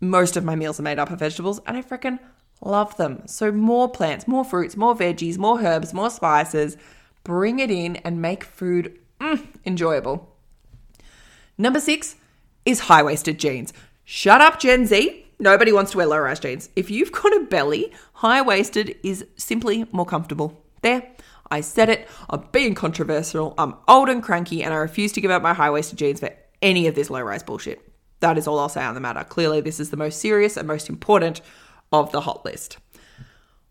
most 0.00 0.36
of 0.36 0.44
my 0.44 0.56
meals 0.56 0.80
are 0.80 0.84
made 0.84 0.98
up 0.98 1.10
of 1.10 1.18
vegetables 1.18 1.60
and 1.66 1.76
I 1.76 1.82
freaking 1.82 2.18
love 2.60 2.96
them. 2.96 3.26
So, 3.26 3.52
more 3.52 3.88
plants, 3.90 4.26
more 4.26 4.44
fruits, 4.44 4.76
more 4.76 4.94
veggies, 4.94 5.38
more 5.38 5.60
herbs, 5.60 5.94
more 5.94 6.10
spices. 6.10 6.76
Bring 7.24 7.58
it 7.58 7.70
in 7.70 7.96
and 7.96 8.22
make 8.22 8.44
food 8.44 8.98
mm, 9.20 9.46
enjoyable. 9.64 10.32
Number 11.58 11.80
six 11.80 12.16
is 12.64 12.80
high 12.80 13.02
waisted 13.02 13.38
jeans. 13.38 13.72
Shut 14.04 14.40
up, 14.40 14.60
Gen 14.60 14.86
Z. 14.86 15.24
Nobody 15.38 15.72
wants 15.72 15.90
to 15.92 15.98
wear 15.98 16.06
low 16.06 16.18
rise 16.18 16.40
jeans. 16.40 16.70
If 16.76 16.90
you've 16.90 17.12
got 17.12 17.36
a 17.36 17.40
belly, 17.40 17.92
high 18.14 18.42
waisted 18.42 18.96
is 19.02 19.26
simply 19.36 19.84
more 19.92 20.06
comfortable. 20.06 20.62
There, 20.82 21.10
I 21.50 21.60
said 21.60 21.88
it. 21.88 22.08
I'm 22.28 22.46
being 22.52 22.74
controversial. 22.74 23.54
I'm 23.58 23.74
old 23.88 24.08
and 24.08 24.22
cranky, 24.22 24.62
and 24.62 24.72
I 24.72 24.76
refuse 24.76 25.12
to 25.12 25.20
give 25.20 25.30
up 25.30 25.42
my 25.42 25.54
high 25.54 25.70
waisted 25.70 25.98
jeans 25.98 26.20
for 26.20 26.30
any 26.62 26.86
of 26.86 26.94
this 26.94 27.10
low 27.10 27.20
rise 27.20 27.42
bullshit. 27.42 27.80
That 28.20 28.38
is 28.38 28.46
all 28.46 28.58
I'll 28.58 28.68
say 28.68 28.82
on 28.82 28.94
the 28.94 29.00
matter. 29.00 29.24
Clearly, 29.24 29.60
this 29.60 29.80
is 29.80 29.90
the 29.90 29.96
most 29.96 30.20
serious 30.20 30.56
and 30.56 30.66
most 30.66 30.88
important 30.88 31.40
of 31.92 32.12
the 32.12 32.22
hot 32.22 32.44
list. 32.44 32.78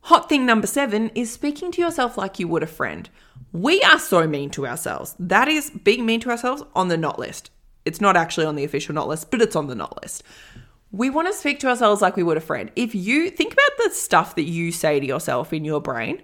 Hot 0.02 0.30
thing 0.30 0.46
number 0.46 0.68
seven 0.68 1.10
is 1.16 1.32
speaking 1.32 1.72
to 1.72 1.82
yourself 1.82 2.18
like 2.18 2.40
you 2.40 2.48
would 2.48 2.64
a 2.64 2.68
friend. 2.68 3.10
We 3.52 3.82
are 3.82 4.00
so 4.00 4.28
mean 4.28 4.52
to 4.52 4.68
ourselves. 4.68 5.16
That 5.18 5.48
is 5.48 5.72
being 5.72 6.06
mean 6.06 6.20
to 6.22 6.30
ourselves 6.30 6.64
on 6.76 6.90
the 6.90 6.98
not 6.98 7.18
list. 7.18 7.50
It's 7.86 8.02
not 8.02 8.16
actually 8.16 8.46
on 8.46 8.56
the 8.56 8.64
official 8.64 8.94
not 8.94 9.08
list, 9.08 9.32
but 9.32 9.42
it's 9.42 9.56
on 9.56 9.68
the 9.68 9.76
not 9.76 10.02
list 10.02 10.24
we 10.96 11.10
want 11.10 11.28
to 11.28 11.34
speak 11.34 11.60
to 11.60 11.68
ourselves 11.68 12.02
like 12.02 12.16
we 12.16 12.24
would 12.24 12.38
a 12.38 12.42
friend. 12.42 12.72
If 12.76 12.96
you 12.96 13.30
think 13.30 13.52
about 13.52 13.72
the 13.84 13.90
stuff 13.90 14.36
that 14.36 14.44
you 14.44 14.72
say 14.72 15.00
to 15.00 15.06
yourself 15.06 15.52
in 15.52 15.66
your 15.66 15.82
brain 15.82 16.22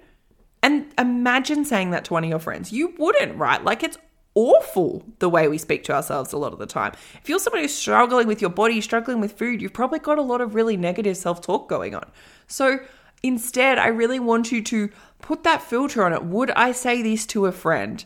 and 0.64 0.92
imagine 0.98 1.66
saying 1.66 1.92
that 1.92 2.06
to 2.06 2.14
one 2.14 2.24
of 2.24 2.30
your 2.30 2.40
friends, 2.40 2.72
you 2.72 2.94
wouldn't, 2.98 3.38
right? 3.38 3.64
Like 3.64 3.84
it's 3.84 3.98
awful 4.36 5.04
the 5.20 5.30
way 5.30 5.48
we 5.48 5.58
speak 5.58 5.84
to 5.86 5.94
ourselves 5.94 6.32
a 6.32 6.38
lot 6.38 6.54
of 6.54 6.60
the 6.60 6.66
time. 6.66 6.94
If 7.22 7.28
you're 7.28 7.40
somebody 7.40 7.64
who's 7.64 7.74
struggling 7.74 8.28
with 8.28 8.42
your 8.42 8.50
body, 8.50 8.80
struggling 8.82 9.20
with 9.20 9.34
food, 9.34 9.62
you've 9.62 9.74
probably 9.74 10.00
got 10.00 10.18
a 10.18 10.24
lot 10.24 10.42
of 10.42 10.56
really 10.56 10.78
negative 10.78 11.18
self 11.18 11.42
talk 11.42 11.68
going 11.68 11.96
on. 11.96 12.10
So 12.48 12.80
instead, 13.24 13.78
I 13.78 13.88
really 13.88 14.20
want 14.20 14.52
you 14.52 14.62
to 14.64 14.90
put 15.20 15.44
that 15.44 15.62
filter 15.62 16.04
on 16.04 16.14
it. 16.14 16.24
Would 16.24 16.52
I 16.52 16.72
say 16.72 17.02
this 17.02 17.26
to 17.28 17.46
a 17.46 17.52
friend? 17.52 18.04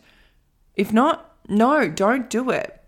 If 0.75 0.91
not, 0.91 1.35
no, 1.47 1.89
don't 1.89 2.29
do 2.29 2.49
it. 2.49 2.81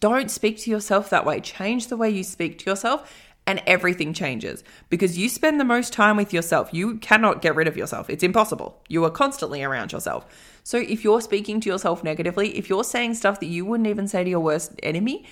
Don't 0.00 0.30
speak 0.30 0.58
to 0.60 0.70
yourself 0.70 1.10
that 1.10 1.26
way. 1.26 1.40
Change 1.40 1.88
the 1.88 1.96
way 1.96 2.08
you 2.08 2.24
speak 2.24 2.58
to 2.58 2.70
yourself, 2.70 3.12
and 3.46 3.62
everything 3.66 4.12
changes 4.12 4.62
because 4.88 5.18
you 5.18 5.28
spend 5.28 5.58
the 5.58 5.64
most 5.64 5.92
time 5.92 6.16
with 6.16 6.32
yourself. 6.32 6.70
You 6.72 6.98
cannot 6.98 7.42
get 7.42 7.54
rid 7.54 7.68
of 7.68 7.76
yourself, 7.76 8.08
it's 8.08 8.22
impossible. 8.22 8.82
You 8.88 9.04
are 9.04 9.10
constantly 9.10 9.62
around 9.62 9.92
yourself. 9.92 10.26
So, 10.64 10.78
if 10.78 11.02
you're 11.02 11.20
speaking 11.20 11.60
to 11.60 11.68
yourself 11.68 12.04
negatively, 12.04 12.56
if 12.56 12.68
you're 12.68 12.84
saying 12.84 13.14
stuff 13.14 13.40
that 13.40 13.46
you 13.46 13.64
wouldn't 13.64 13.88
even 13.88 14.06
say 14.06 14.22
to 14.22 14.30
your 14.30 14.40
worst 14.40 14.72
enemy, 14.82 15.26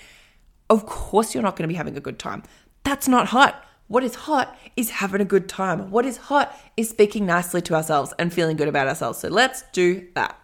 of 0.69 0.87
course 0.87 1.35
you're 1.35 1.43
not 1.43 1.57
going 1.57 1.69
to 1.69 1.73
be 1.73 1.77
having 1.77 1.97
a 1.97 2.01
good 2.01 2.19
time. 2.19 2.43
That's 2.83 3.09
not 3.09 3.29
hot. 3.29 3.65
What 3.87 4.05
is 4.05 4.15
hot 4.15 4.57
is 4.77 4.91
having 4.91 5.21
a 5.21 5.25
good 5.25 5.49
time. 5.49 5.91
What 5.91 6.07
is 6.07 6.17
hot 6.17 6.57
is 6.77 6.89
speaking 6.89 7.27
nicely 7.27 7.61
to 7.63 7.75
ourselves 7.75 8.15
and 8.19 8.33
feeling 8.33 8.57
good 8.57 8.69
about 8.69 8.87
ourselves. 8.87 9.19
So 9.19 9.29
let's 9.29 9.65
do 9.73 10.07
that. 10.15 10.39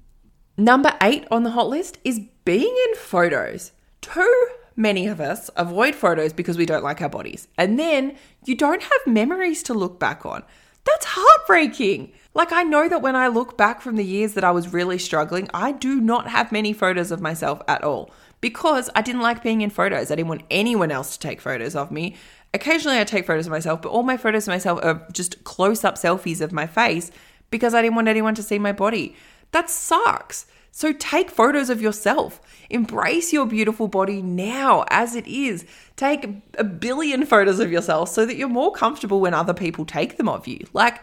Number 0.57 0.97
eight 1.01 1.27
on 1.31 1.45
the 1.45 1.51
hot 1.51 1.69
list 1.69 1.99
is 2.03 2.21
being 2.45 2.77
in 2.89 2.95
photos, 2.97 3.73
too 4.01 4.49
many 4.77 5.07
of 5.07 5.21
us 5.21 5.51
avoid 5.57 5.95
photos 5.95 6.33
because 6.33 6.59
we 6.59 6.67
don't 6.67 6.85
like 6.85 7.01
our 7.01 7.09
bodies. 7.09 7.49
And 7.57 7.79
then 7.79 8.17
you 8.45 8.55
don't 8.55 8.83
have 8.83 9.07
memories 9.07 9.63
to 9.65 9.75
look 9.75 9.99
back 9.99 10.25
on. 10.27 10.43
That's 10.85 11.07
heartbreaking. 11.09 12.13
Like, 12.35 12.53
I 12.53 12.63
know 12.63 12.89
that 12.89 13.03
when 13.03 13.17
I 13.17 13.29
look 13.29 13.57
back 13.57 13.81
from 13.81 13.97
the 13.97 14.05
years 14.05 14.35
that 14.35 14.45
I 14.45 14.53
was 14.53 14.73
really 14.73 14.99
struggling, 14.99 15.49
I 15.53 15.73
do 15.73 16.01
not 16.01 16.29
have 16.29 16.53
many 16.53 16.73
photos 16.73 17.11
of 17.11 17.21
myself 17.21 17.61
at 17.67 17.83
all 17.83 18.11
because 18.41 18.89
I 18.95 19.03
didn't 19.03 19.23
like 19.23 19.43
being 19.43 19.63
in 19.63 19.71
photos. 19.71 20.11
I 20.11 20.15
didn't 20.15 20.29
want 20.29 20.45
anyone 20.51 20.93
else 20.93 21.15
to 21.15 21.19
take 21.19 21.41
photos 21.41 21.75
of 21.75 21.91
me. 21.91 22.15
Occasionally, 22.55 23.01
I 23.01 23.05
take 23.05 23.27
photos 23.27 23.47
of 23.47 23.51
myself, 23.51 23.83
but 23.83 23.89
all 23.89 24.03
my 24.03 24.17
photos 24.17 24.47
of 24.47 24.53
myself 24.53 24.79
are 24.83 25.07
just 25.13 25.43
close 25.45 25.83
up 25.83 25.97
selfies 25.97 26.41
of 26.41 26.53
my 26.53 26.67
face 26.67 27.11
because 27.51 27.75
I 27.75 27.83
didn't 27.83 27.97
want 27.97 28.09
anyone 28.09 28.35
to 28.37 28.43
see 28.43 28.59
my 28.59 28.73
body. 28.73 29.17
That 29.53 29.69
sucks. 29.71 30.47
So 30.77 30.93
take 30.93 31.31
photos 31.31 31.71
of 31.71 31.81
yourself. 31.81 32.39
Embrace 32.69 33.33
your 33.33 33.47
beautiful 33.47 33.89
body 33.89 34.21
now 34.21 34.85
as 34.91 35.17
it 35.17 35.27
is. 35.27 35.65
Take 35.97 36.29
a 36.59 36.65
billion 36.65 37.25
photos 37.25 37.61
of 37.61 37.73
yourself 37.73 38.11
so 38.11 38.27
that 38.27 38.37
you're 38.37 38.47
more 38.47 38.73
comfortable 38.73 39.23
when 39.23 39.33
other 39.33 39.55
people 39.55 39.87
take 39.87 40.19
them 40.19 40.29
of 40.29 40.47
you. 40.47 40.67
Like, 40.75 41.01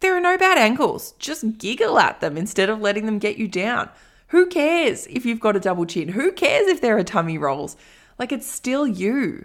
there 0.00 0.16
are 0.16 0.22
no 0.22 0.38
bad 0.38 0.56
angles. 0.56 1.12
Just 1.18 1.58
giggle 1.58 1.98
at 1.98 2.22
them 2.22 2.38
instead 2.38 2.70
of 2.70 2.80
letting 2.80 3.04
them 3.04 3.18
get 3.18 3.36
you 3.36 3.46
down. 3.46 3.90
Who 4.28 4.46
cares 4.46 5.06
if 5.08 5.26
you've 5.26 5.38
got 5.38 5.54
a 5.54 5.60
double 5.60 5.84
chin? 5.84 6.08
Who 6.08 6.32
cares 6.32 6.68
if 6.68 6.80
there 6.80 6.96
are 6.96 7.04
tummy 7.04 7.36
rolls? 7.36 7.76
Like, 8.18 8.32
it's 8.32 8.50
still 8.50 8.86
you. 8.86 9.44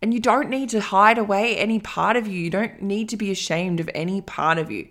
And 0.00 0.14
you 0.14 0.20
don't 0.20 0.48
need 0.48 0.70
to 0.70 0.80
hide 0.80 1.18
away 1.18 1.58
any 1.58 1.78
part 1.78 2.16
of 2.16 2.26
you. 2.26 2.40
You 2.40 2.48
don't 2.48 2.80
need 2.80 3.10
to 3.10 3.18
be 3.18 3.30
ashamed 3.30 3.80
of 3.80 3.90
any 3.94 4.22
part 4.22 4.56
of 4.56 4.70
you. 4.70 4.88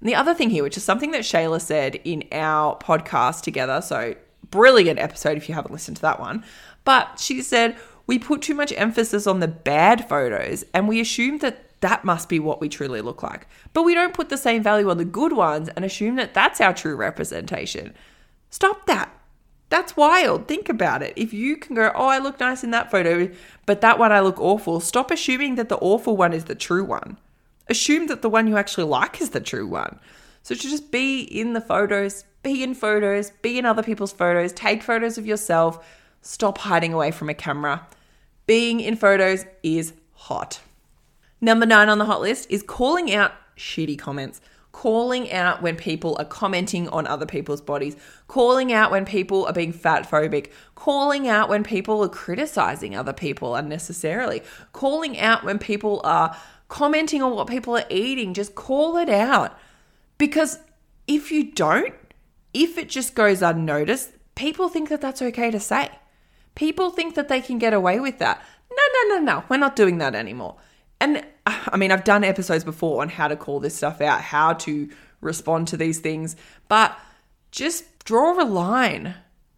And 0.00 0.08
the 0.08 0.14
other 0.14 0.34
thing 0.34 0.50
here, 0.50 0.62
which 0.62 0.76
is 0.76 0.84
something 0.84 1.12
that 1.12 1.22
Shayla 1.22 1.60
said 1.60 1.96
in 2.04 2.24
our 2.32 2.78
podcast 2.78 3.42
together, 3.42 3.80
so 3.80 4.14
brilliant 4.50 4.98
episode 4.98 5.36
if 5.36 5.48
you 5.48 5.54
haven't 5.54 5.72
listened 5.72 5.96
to 5.96 6.02
that 6.02 6.20
one, 6.20 6.44
but 6.84 7.18
she 7.18 7.42
said, 7.42 7.76
we 8.06 8.18
put 8.18 8.42
too 8.42 8.54
much 8.54 8.72
emphasis 8.76 9.26
on 9.26 9.40
the 9.40 9.48
bad 9.48 10.08
photos 10.08 10.64
and 10.74 10.88
we 10.88 11.00
assume 11.00 11.38
that 11.38 11.80
that 11.80 12.04
must 12.04 12.28
be 12.28 12.38
what 12.38 12.60
we 12.60 12.68
truly 12.68 13.00
look 13.00 13.22
like. 13.22 13.46
But 13.72 13.82
we 13.82 13.94
don't 13.94 14.14
put 14.14 14.28
the 14.28 14.36
same 14.36 14.62
value 14.62 14.88
on 14.90 14.98
the 14.98 15.04
good 15.04 15.32
ones 15.32 15.68
and 15.70 15.84
assume 15.84 16.16
that 16.16 16.34
that's 16.34 16.60
our 16.60 16.72
true 16.72 16.96
representation. 16.96 17.94
Stop 18.50 18.86
that. 18.86 19.10
That's 19.70 19.96
wild. 19.96 20.46
Think 20.46 20.68
about 20.68 21.02
it. 21.02 21.14
If 21.16 21.32
you 21.32 21.56
can 21.56 21.74
go, 21.74 21.90
oh, 21.94 22.06
I 22.06 22.18
look 22.18 22.38
nice 22.38 22.62
in 22.62 22.70
that 22.70 22.90
photo, 22.90 23.30
but 23.66 23.80
that 23.80 23.98
one 23.98 24.12
I 24.12 24.20
look 24.20 24.40
awful, 24.40 24.80
stop 24.80 25.10
assuming 25.10 25.56
that 25.56 25.68
the 25.68 25.78
awful 25.78 26.16
one 26.16 26.32
is 26.32 26.44
the 26.44 26.54
true 26.54 26.84
one 26.84 27.16
assume 27.68 28.06
that 28.08 28.22
the 28.22 28.30
one 28.30 28.46
you 28.46 28.56
actually 28.56 28.84
like 28.84 29.20
is 29.20 29.30
the 29.30 29.40
true 29.40 29.66
one. 29.66 29.98
So 30.42 30.54
to 30.54 30.60
just 30.60 30.90
be 30.90 31.20
in 31.22 31.54
the 31.54 31.60
photos, 31.60 32.24
be 32.42 32.62
in 32.62 32.74
photos, 32.74 33.30
be 33.42 33.58
in 33.58 33.64
other 33.64 33.82
people's 33.82 34.12
photos, 34.12 34.52
take 34.52 34.82
photos 34.82 35.16
of 35.16 35.26
yourself, 35.26 35.86
stop 36.20 36.58
hiding 36.58 36.92
away 36.92 37.10
from 37.10 37.30
a 37.30 37.34
camera. 37.34 37.86
Being 38.46 38.80
in 38.80 38.96
photos 38.96 39.46
is 39.62 39.94
hot. 40.12 40.60
Number 41.40 41.66
nine 41.66 41.88
on 41.88 41.98
the 41.98 42.04
hot 42.04 42.20
list 42.20 42.50
is 42.50 42.62
calling 42.62 43.14
out 43.14 43.32
shitty 43.56 43.98
comments. 43.98 44.40
Calling 44.72 45.30
out 45.30 45.62
when 45.62 45.76
people 45.76 46.16
are 46.18 46.24
commenting 46.24 46.88
on 46.88 47.06
other 47.06 47.26
people's 47.26 47.60
bodies, 47.60 47.96
calling 48.26 48.72
out 48.72 48.90
when 48.90 49.04
people 49.04 49.46
are 49.46 49.52
being 49.52 49.72
fat 49.72 50.10
phobic, 50.10 50.50
calling 50.74 51.28
out 51.28 51.48
when 51.48 51.62
people 51.62 52.02
are 52.02 52.08
criticizing 52.08 52.96
other 52.96 53.12
people 53.12 53.54
unnecessarily, 53.54 54.42
calling 54.72 55.16
out 55.16 55.44
when 55.44 55.60
people 55.60 56.00
are 56.02 56.36
commenting 56.68 57.22
on 57.22 57.34
what 57.34 57.46
people 57.46 57.76
are 57.76 57.86
eating, 57.90 58.34
just 58.34 58.54
call 58.54 58.96
it 58.96 59.08
out. 59.08 59.58
Because 60.18 60.58
if 61.06 61.30
you 61.30 61.52
don't, 61.52 61.94
if 62.52 62.78
it 62.78 62.88
just 62.88 63.14
goes 63.14 63.42
unnoticed, 63.42 64.10
people 64.34 64.68
think 64.68 64.88
that 64.88 65.00
that's 65.00 65.22
okay 65.22 65.50
to 65.50 65.60
say. 65.60 65.90
People 66.54 66.90
think 66.90 67.14
that 67.16 67.28
they 67.28 67.40
can 67.40 67.58
get 67.58 67.74
away 67.74 67.98
with 68.00 68.18
that. 68.18 68.42
No, 68.70 68.82
no, 68.92 69.16
no, 69.16 69.22
no. 69.22 69.44
We're 69.48 69.56
not 69.56 69.76
doing 69.76 69.98
that 69.98 70.14
anymore. 70.14 70.56
And 71.00 71.24
I 71.46 71.76
mean, 71.76 71.92
I've 71.92 72.04
done 72.04 72.24
episodes 72.24 72.64
before 72.64 73.02
on 73.02 73.08
how 73.08 73.28
to 73.28 73.36
call 73.36 73.60
this 73.60 73.74
stuff 73.76 74.00
out, 74.00 74.20
how 74.20 74.54
to 74.54 74.88
respond 75.20 75.68
to 75.68 75.76
these 75.76 76.00
things, 76.00 76.36
but 76.68 76.96
just 77.50 78.04
draw 78.04 78.40
a 78.42 78.44
line, 78.44 79.14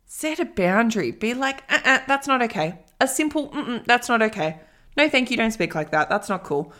set 0.06 0.38
a 0.38 0.44
boundary, 0.44 1.10
be 1.10 1.34
like, 1.34 1.64
uh-uh, 1.70 2.00
that's 2.06 2.26
not 2.26 2.42
okay. 2.42 2.78
A 3.00 3.08
simple, 3.08 3.52
that's 3.84 4.08
not 4.08 4.22
okay. 4.22 4.60
No, 4.96 5.08
thank 5.08 5.30
you, 5.30 5.36
don't 5.36 5.50
speak 5.50 5.74
like 5.74 5.90
that. 5.90 6.08
That's 6.08 6.28
not 6.28 6.44
cool 6.44 6.72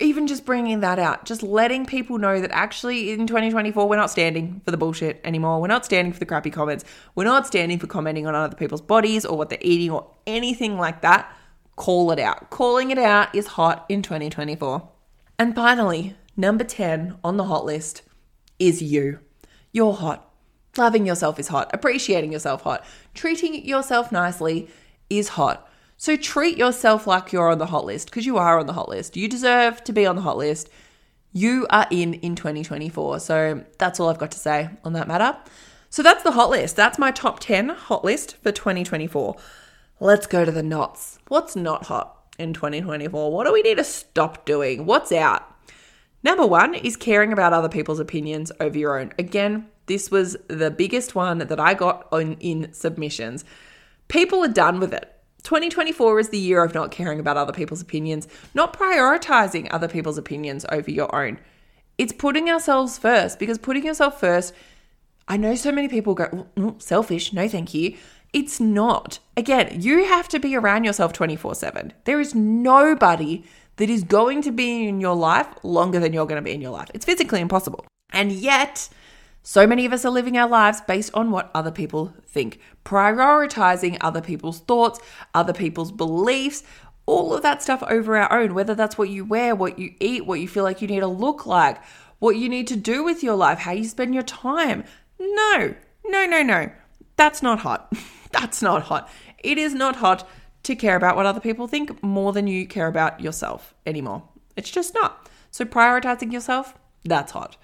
even 0.00 0.26
just 0.26 0.44
bringing 0.44 0.80
that 0.80 0.98
out, 0.98 1.24
just 1.24 1.42
letting 1.42 1.86
people 1.86 2.18
know 2.18 2.40
that 2.40 2.50
actually 2.52 3.12
in 3.12 3.26
2024, 3.26 3.88
we're 3.88 3.96
not 3.96 4.10
standing 4.10 4.60
for 4.64 4.70
the 4.70 4.76
bullshit 4.76 5.20
anymore. 5.24 5.60
We're 5.60 5.68
not 5.68 5.84
standing 5.84 6.12
for 6.12 6.18
the 6.18 6.26
crappy 6.26 6.50
comments. 6.50 6.84
We're 7.14 7.24
not 7.24 7.46
standing 7.46 7.78
for 7.78 7.86
commenting 7.86 8.26
on 8.26 8.34
other 8.34 8.56
people's 8.56 8.80
bodies 8.80 9.24
or 9.24 9.36
what 9.36 9.50
they're 9.50 9.58
eating 9.60 9.90
or 9.90 10.10
anything 10.26 10.78
like 10.78 11.02
that. 11.02 11.34
Call 11.76 12.10
it 12.12 12.18
out. 12.18 12.50
Calling 12.50 12.90
it 12.90 12.98
out 12.98 13.34
is 13.34 13.48
hot 13.48 13.84
in 13.88 14.02
2024. 14.02 14.88
And 15.38 15.54
finally, 15.54 16.16
number 16.36 16.64
10 16.64 17.16
on 17.24 17.36
the 17.36 17.44
hot 17.44 17.64
list 17.64 18.02
is 18.58 18.82
you. 18.82 19.20
You're 19.72 19.94
hot. 19.94 20.30
Loving 20.76 21.06
yourself 21.06 21.38
is 21.38 21.48
hot. 21.48 21.70
Appreciating 21.72 22.32
yourself 22.32 22.62
hot. 22.62 22.84
Treating 23.14 23.64
yourself 23.64 24.12
nicely 24.12 24.68
is 25.10 25.30
hot. 25.30 25.68
So 26.04 26.18
treat 26.18 26.58
yourself 26.58 27.06
like 27.06 27.32
you're 27.32 27.48
on 27.48 27.56
the 27.56 27.64
hot 27.64 27.86
list 27.86 28.10
because 28.10 28.26
you 28.26 28.36
are 28.36 28.58
on 28.58 28.66
the 28.66 28.74
hot 28.74 28.90
list. 28.90 29.16
You 29.16 29.26
deserve 29.26 29.82
to 29.84 29.92
be 29.94 30.04
on 30.04 30.16
the 30.16 30.20
hot 30.20 30.36
list. 30.36 30.68
You 31.32 31.66
are 31.70 31.86
in 31.90 32.12
in 32.12 32.36
2024. 32.36 33.20
So 33.20 33.64
that's 33.78 33.98
all 33.98 34.10
I've 34.10 34.18
got 34.18 34.30
to 34.32 34.38
say 34.38 34.68
on 34.84 34.92
that 34.92 35.08
matter. 35.08 35.34
So 35.88 36.02
that's 36.02 36.22
the 36.22 36.32
hot 36.32 36.50
list. 36.50 36.76
That's 36.76 36.98
my 36.98 37.10
top 37.10 37.40
10 37.40 37.70
hot 37.70 38.04
list 38.04 38.36
for 38.42 38.52
2024. 38.52 39.34
Let's 39.98 40.26
go 40.26 40.44
to 40.44 40.52
the 40.52 40.62
knots. 40.62 41.20
What's 41.28 41.56
not 41.56 41.86
hot 41.86 42.18
in 42.38 42.52
2024? 42.52 43.32
What 43.32 43.46
do 43.46 43.54
we 43.54 43.62
need 43.62 43.78
to 43.78 43.84
stop 43.84 44.44
doing? 44.44 44.84
What's 44.84 45.10
out? 45.10 45.56
Number 46.22 46.46
one 46.46 46.74
is 46.74 46.98
caring 46.98 47.32
about 47.32 47.54
other 47.54 47.70
people's 47.70 47.98
opinions 47.98 48.52
over 48.60 48.76
your 48.76 49.00
own. 49.00 49.14
Again, 49.18 49.68
this 49.86 50.10
was 50.10 50.36
the 50.48 50.70
biggest 50.70 51.14
one 51.14 51.38
that 51.38 51.58
I 51.58 51.72
got 51.72 52.06
on 52.12 52.34
in 52.40 52.74
submissions. 52.74 53.46
People 54.08 54.44
are 54.44 54.48
done 54.48 54.80
with 54.80 54.92
it. 54.92 55.13
2024 55.44 56.20
is 56.20 56.28
the 56.30 56.38
year 56.38 56.64
of 56.64 56.74
not 56.74 56.90
caring 56.90 57.20
about 57.20 57.36
other 57.36 57.52
people's 57.52 57.82
opinions, 57.82 58.26
not 58.54 58.76
prioritizing 58.76 59.68
other 59.70 59.88
people's 59.88 60.18
opinions 60.18 60.64
over 60.72 60.90
your 60.90 61.14
own. 61.14 61.38
It's 61.98 62.12
putting 62.12 62.50
ourselves 62.50 62.98
first 62.98 63.38
because 63.38 63.58
putting 63.58 63.84
yourself 63.84 64.18
first, 64.18 64.54
I 65.28 65.36
know 65.36 65.54
so 65.54 65.70
many 65.70 65.88
people 65.88 66.14
go, 66.14 66.46
mm, 66.56 66.80
selfish, 66.82 67.32
no 67.32 67.46
thank 67.46 67.74
you. 67.74 67.96
It's 68.32 68.58
not. 68.58 69.20
Again, 69.36 69.80
you 69.80 70.06
have 70.06 70.28
to 70.28 70.40
be 70.40 70.56
around 70.56 70.84
yourself 70.84 71.12
24 71.12 71.54
7. 71.54 71.92
There 72.04 72.20
is 72.20 72.34
nobody 72.34 73.44
that 73.76 73.90
is 73.90 74.02
going 74.02 74.42
to 74.42 74.50
be 74.50 74.88
in 74.88 75.00
your 75.00 75.14
life 75.14 75.46
longer 75.62 76.00
than 76.00 76.12
you're 76.12 76.26
going 76.26 76.42
to 76.42 76.42
be 76.42 76.52
in 76.52 76.60
your 76.60 76.72
life. 76.72 76.90
It's 76.94 77.04
physically 77.04 77.40
impossible. 77.40 77.84
And 78.10 78.32
yet, 78.32 78.88
so 79.46 79.66
many 79.66 79.84
of 79.84 79.92
us 79.92 80.06
are 80.06 80.10
living 80.10 80.38
our 80.38 80.48
lives 80.48 80.80
based 80.80 81.12
on 81.12 81.30
what 81.30 81.50
other 81.54 81.70
people 81.70 82.14
think, 82.26 82.58
prioritizing 82.82 83.98
other 84.00 84.22
people's 84.22 84.60
thoughts, 84.60 84.98
other 85.34 85.52
people's 85.52 85.92
beliefs, 85.92 86.62
all 87.04 87.34
of 87.34 87.42
that 87.42 87.62
stuff 87.62 87.82
over 87.82 88.16
our 88.16 88.32
own, 88.32 88.54
whether 88.54 88.74
that's 88.74 88.96
what 88.96 89.10
you 89.10 89.22
wear, 89.22 89.54
what 89.54 89.78
you 89.78 89.92
eat, 90.00 90.24
what 90.24 90.40
you 90.40 90.48
feel 90.48 90.64
like 90.64 90.80
you 90.80 90.88
need 90.88 91.00
to 91.00 91.06
look 91.06 91.44
like, 91.44 91.78
what 92.20 92.36
you 92.36 92.48
need 92.48 92.66
to 92.68 92.76
do 92.76 93.04
with 93.04 93.22
your 93.22 93.34
life, 93.34 93.58
how 93.58 93.72
you 93.72 93.84
spend 93.84 94.14
your 94.14 94.22
time. 94.22 94.82
No, 95.20 95.74
no, 96.06 96.24
no, 96.24 96.42
no. 96.42 96.70
That's 97.16 97.42
not 97.42 97.58
hot. 97.58 97.92
that's 98.32 98.62
not 98.62 98.84
hot. 98.84 99.10
It 99.40 99.58
is 99.58 99.74
not 99.74 99.96
hot 99.96 100.26
to 100.62 100.74
care 100.74 100.96
about 100.96 101.16
what 101.16 101.26
other 101.26 101.40
people 101.40 101.68
think 101.68 102.02
more 102.02 102.32
than 102.32 102.46
you 102.46 102.66
care 102.66 102.86
about 102.86 103.20
yourself 103.20 103.74
anymore. 103.84 104.26
It's 104.56 104.70
just 104.70 104.94
not. 104.94 105.28
So 105.50 105.66
prioritizing 105.66 106.32
yourself, 106.32 106.74
that's 107.04 107.32
hot. 107.32 107.58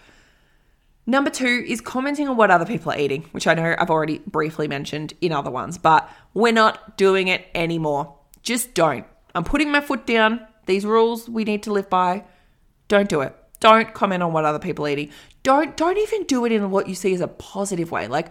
Number 1.11 1.29
two 1.29 1.65
is 1.67 1.81
commenting 1.81 2.29
on 2.29 2.37
what 2.37 2.53
other 2.53 2.65
people 2.65 2.93
are 2.93 2.97
eating, 2.97 3.25
which 3.33 3.49
I 3.49 3.55
know 3.55 3.75
I've 3.77 3.91
already 3.91 4.21
briefly 4.29 4.69
mentioned 4.69 5.13
in 5.21 5.33
other 5.33 5.51
ones, 5.51 5.77
but 5.77 6.09
we're 6.35 6.53
not 6.53 6.97
doing 6.97 7.27
it 7.27 7.47
anymore. 7.53 8.17
Just 8.45 8.75
don't. 8.75 9.05
I'm 9.35 9.43
putting 9.43 9.73
my 9.73 9.81
foot 9.81 10.07
down. 10.07 10.47
These 10.67 10.87
rules 10.87 11.29
we 11.29 11.43
need 11.43 11.65
to 11.65 11.73
live 11.73 11.91
by. 11.91 12.23
Don't 12.87 13.09
do 13.09 13.23
it. 13.23 13.35
Don't 13.59 13.93
comment 13.93 14.23
on 14.23 14.33
what 14.33 14.45
other 14.45 14.61
people 14.61 14.87
are 14.87 14.89
eating. 14.89 15.11
Don't 15.43 15.77
don't 15.77 15.99
even 15.99 16.23
do 16.27 16.45
it 16.45 16.53
in 16.53 16.71
what 16.71 16.89
you 16.89 16.95
see 16.95 17.13
as 17.13 17.21
a 17.21 17.27
positive 17.27 17.91
way. 17.91 18.07
Like 18.07 18.31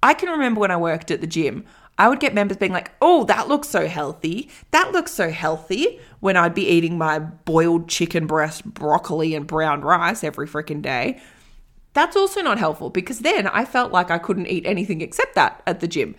I 0.00 0.14
can 0.14 0.28
remember 0.28 0.60
when 0.60 0.70
I 0.70 0.76
worked 0.76 1.10
at 1.10 1.20
the 1.20 1.26
gym, 1.26 1.64
I 1.98 2.08
would 2.08 2.20
get 2.20 2.32
members 2.32 2.58
being 2.58 2.70
like, 2.72 2.92
"Oh, 3.02 3.24
that 3.24 3.48
looks 3.48 3.68
so 3.68 3.88
healthy. 3.88 4.48
That 4.70 4.92
looks 4.92 5.10
so 5.10 5.30
healthy." 5.30 5.98
When 6.20 6.36
I'd 6.36 6.54
be 6.54 6.68
eating 6.68 6.96
my 6.96 7.18
boiled 7.18 7.88
chicken 7.88 8.28
breast, 8.28 8.64
broccoli, 8.64 9.34
and 9.34 9.48
brown 9.48 9.80
rice 9.80 10.22
every 10.22 10.46
freaking 10.46 10.80
day 10.80 11.20
that's 11.92 12.16
also 12.16 12.40
not 12.42 12.58
helpful 12.58 12.90
because 12.90 13.20
then 13.20 13.46
I 13.46 13.64
felt 13.64 13.92
like 13.92 14.10
I 14.10 14.18
couldn't 14.18 14.46
eat 14.46 14.66
anything 14.66 15.00
except 15.00 15.34
that 15.34 15.62
at 15.66 15.80
the 15.80 15.88
gym 15.88 16.14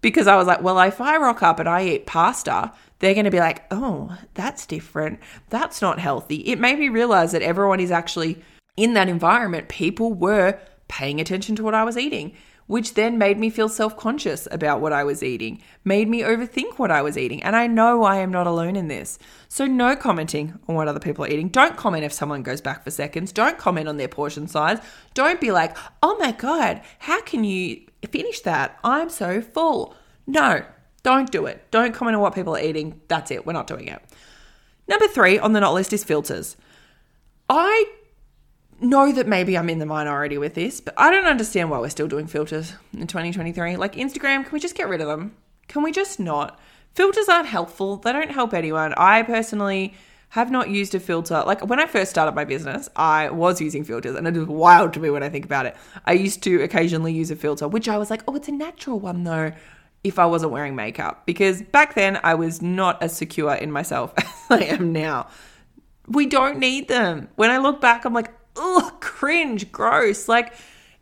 because 0.00 0.26
I 0.26 0.36
was 0.36 0.46
like, 0.46 0.62
well, 0.62 0.78
if 0.80 1.00
I 1.00 1.16
rock 1.16 1.42
up 1.42 1.58
and 1.58 1.68
I 1.68 1.86
eat 1.86 2.06
pasta, 2.06 2.72
they're 2.98 3.14
going 3.14 3.24
to 3.24 3.30
be 3.30 3.40
like, 3.40 3.64
oh, 3.70 4.16
that's 4.34 4.66
different. 4.66 5.18
That's 5.48 5.80
not 5.80 5.98
healthy. 5.98 6.36
It 6.36 6.60
made 6.60 6.78
me 6.78 6.90
realize 6.90 7.32
that 7.32 7.42
everyone 7.42 7.80
is 7.80 7.90
actually 7.90 8.42
in 8.76 8.94
that 8.94 9.08
environment, 9.08 9.68
people 9.68 10.12
were 10.12 10.58
paying 10.88 11.20
attention 11.20 11.56
to 11.56 11.62
what 11.62 11.74
I 11.74 11.84
was 11.84 11.96
eating. 11.96 12.36
Which 12.66 12.94
then 12.94 13.18
made 13.18 13.38
me 13.38 13.50
feel 13.50 13.68
self 13.68 13.96
conscious 13.96 14.48
about 14.50 14.80
what 14.80 14.92
I 14.92 15.04
was 15.04 15.22
eating, 15.22 15.62
made 15.84 16.08
me 16.08 16.22
overthink 16.22 16.78
what 16.78 16.90
I 16.90 17.02
was 17.02 17.18
eating. 17.18 17.42
And 17.42 17.54
I 17.54 17.66
know 17.66 18.02
I 18.02 18.16
am 18.16 18.30
not 18.30 18.46
alone 18.46 18.76
in 18.76 18.88
this. 18.88 19.18
So, 19.48 19.66
no 19.66 19.96
commenting 19.96 20.58
on 20.68 20.74
what 20.74 20.88
other 20.88 21.00
people 21.00 21.24
are 21.24 21.28
eating. 21.28 21.48
Don't 21.48 21.76
comment 21.76 22.04
if 22.04 22.12
someone 22.12 22.42
goes 22.42 22.60
back 22.60 22.84
for 22.84 22.90
seconds. 22.90 23.32
Don't 23.32 23.58
comment 23.58 23.88
on 23.88 23.96
their 23.96 24.08
portion 24.08 24.46
size. 24.46 24.78
Don't 25.14 25.40
be 25.40 25.50
like, 25.50 25.76
oh 26.02 26.16
my 26.18 26.32
God, 26.32 26.80
how 27.00 27.20
can 27.22 27.44
you 27.44 27.82
finish 28.08 28.40
that? 28.40 28.78
I'm 28.82 29.10
so 29.10 29.40
full. 29.40 29.94
No, 30.26 30.64
don't 31.02 31.30
do 31.30 31.46
it. 31.46 31.70
Don't 31.70 31.94
comment 31.94 32.16
on 32.16 32.22
what 32.22 32.34
people 32.34 32.56
are 32.56 32.60
eating. 32.60 33.00
That's 33.08 33.30
it. 33.30 33.46
We're 33.46 33.52
not 33.52 33.66
doing 33.66 33.88
it. 33.88 34.02
Number 34.88 35.08
three 35.08 35.38
on 35.38 35.52
the 35.52 35.60
not 35.60 35.74
list 35.74 35.92
is 35.92 36.04
filters. 36.04 36.56
I 37.48 37.86
know 38.80 39.12
that 39.12 39.26
maybe 39.26 39.56
I'm 39.56 39.70
in 39.70 39.78
the 39.78 39.86
minority 39.86 40.38
with 40.38 40.54
this, 40.54 40.80
but 40.80 40.94
I 40.96 41.10
don't 41.10 41.26
understand 41.26 41.70
why 41.70 41.78
we're 41.78 41.88
still 41.90 42.08
doing 42.08 42.26
filters 42.26 42.74
in 42.92 43.06
2023. 43.06 43.76
Like 43.76 43.94
Instagram, 43.94 44.44
can 44.44 44.52
we 44.52 44.60
just 44.60 44.74
get 44.74 44.88
rid 44.88 45.00
of 45.00 45.08
them? 45.08 45.36
Can 45.68 45.82
we 45.82 45.92
just 45.92 46.20
not? 46.20 46.58
Filters 46.94 47.28
aren't 47.28 47.48
helpful. 47.48 47.96
They 47.96 48.12
don't 48.12 48.30
help 48.30 48.54
anyone. 48.54 48.94
I 48.94 49.22
personally 49.22 49.94
have 50.30 50.50
not 50.50 50.68
used 50.68 50.94
a 50.94 51.00
filter. 51.00 51.42
Like 51.46 51.64
when 51.66 51.78
I 51.78 51.86
first 51.86 52.10
started 52.10 52.34
my 52.34 52.44
business, 52.44 52.88
I 52.96 53.30
was 53.30 53.60
using 53.60 53.84
filters 53.84 54.16
and 54.16 54.26
it 54.26 54.36
is 54.36 54.46
wild 54.46 54.92
to 54.94 55.00
me 55.00 55.10
when 55.10 55.22
I 55.22 55.28
think 55.28 55.44
about 55.44 55.66
it. 55.66 55.76
I 56.06 56.12
used 56.12 56.42
to 56.42 56.62
occasionally 56.62 57.12
use 57.12 57.30
a 57.30 57.36
filter, 57.36 57.68
which 57.68 57.88
I 57.88 57.98
was 57.98 58.10
like, 58.10 58.22
oh, 58.26 58.34
it's 58.34 58.48
a 58.48 58.52
natural 58.52 58.98
one 58.98 59.24
though, 59.24 59.52
if 60.02 60.18
I 60.18 60.26
wasn't 60.26 60.52
wearing 60.52 60.74
makeup. 60.74 61.24
Because 61.24 61.62
back 61.62 61.94
then 61.94 62.18
I 62.24 62.34
was 62.34 62.60
not 62.60 63.02
as 63.02 63.16
secure 63.16 63.54
in 63.54 63.70
myself 63.70 64.12
as 64.18 64.26
I 64.50 64.64
am 64.64 64.92
now. 64.92 65.28
We 66.08 66.26
don't 66.26 66.58
need 66.58 66.88
them. 66.88 67.28
When 67.36 67.50
I 67.50 67.58
look 67.58 67.80
back, 67.80 68.04
I'm 68.04 68.12
like, 68.12 68.32
ugh, 68.56 69.00
cringe, 69.00 69.70
gross. 69.72 70.28
Like, 70.28 70.54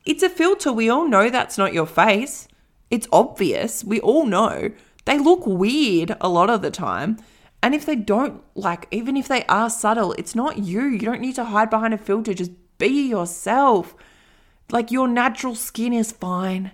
it's 0.05 0.23
a 0.23 0.29
filter. 0.29 0.73
We 0.73 0.89
all 0.89 1.09
know 1.09 1.31
that's 1.31 1.59
not 1.59 1.73
your 1.73 1.87
face. 1.87 2.49
It's 2.91 3.09
obvious. 3.13 3.85
We 3.85 4.01
all 4.01 4.27
know. 4.27 4.71
They 5.05 5.19
look 5.19 5.47
weird 5.47 6.17
a 6.21 6.29
lot 6.29 6.51
of 6.51 6.63
the 6.63 6.71
time. 6.71 7.19
And 7.63 7.75
if 7.75 7.87
they 7.87 7.97
don't, 7.97 8.43
like, 8.55 8.89
even 8.91 9.17
if 9.17 9.29
they 9.29 9.45
are 9.45 9.71
subtle, 9.71 10.13
it's 10.15 10.35
not 10.35 10.59
you. 10.59 10.83
You 10.83 10.99
don't 10.99 11.21
need 11.21 11.37
to 11.37 11.45
hide 11.45 11.71
behind 11.71 11.95
a 11.95 11.99
filter. 11.99 12.35
Just 12.35 12.51
be 12.79 13.09
yourself. 13.09 13.95
Like, 14.71 14.91
your 14.91 15.07
natural 15.07 15.55
skin 15.55 15.93
is 15.93 16.13
fine. 16.13 16.73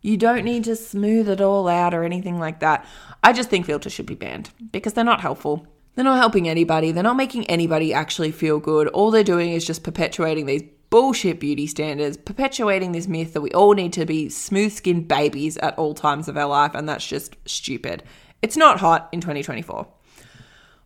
You 0.00 0.16
don't 0.16 0.44
need 0.44 0.64
to 0.64 0.76
smooth 0.76 1.28
it 1.28 1.40
all 1.40 1.66
out 1.66 1.92
or 1.92 2.04
anything 2.04 2.38
like 2.38 2.60
that. 2.60 2.86
I 3.22 3.32
just 3.32 3.50
think 3.50 3.66
filters 3.66 3.92
should 3.92 4.06
be 4.06 4.14
banned 4.14 4.50
because 4.70 4.92
they're 4.92 5.04
not 5.04 5.20
helpful. 5.20 5.66
They're 5.98 6.04
not 6.04 6.18
helping 6.18 6.48
anybody. 6.48 6.92
They're 6.92 7.02
not 7.02 7.16
making 7.16 7.50
anybody 7.50 7.92
actually 7.92 8.30
feel 8.30 8.60
good. 8.60 8.86
All 8.86 9.10
they're 9.10 9.24
doing 9.24 9.50
is 9.50 9.66
just 9.66 9.82
perpetuating 9.82 10.46
these 10.46 10.62
bullshit 10.90 11.40
beauty 11.40 11.66
standards, 11.66 12.16
perpetuating 12.16 12.92
this 12.92 13.08
myth 13.08 13.32
that 13.32 13.40
we 13.40 13.50
all 13.50 13.72
need 13.74 13.92
to 13.94 14.06
be 14.06 14.28
smooth 14.28 14.72
skinned 14.72 15.08
babies 15.08 15.56
at 15.56 15.76
all 15.76 15.94
times 15.94 16.28
of 16.28 16.36
our 16.36 16.46
life, 16.46 16.70
and 16.76 16.88
that's 16.88 17.04
just 17.04 17.34
stupid. 17.46 18.04
It's 18.42 18.56
not 18.56 18.78
hot 18.78 19.08
in 19.10 19.20
2024. 19.20 19.88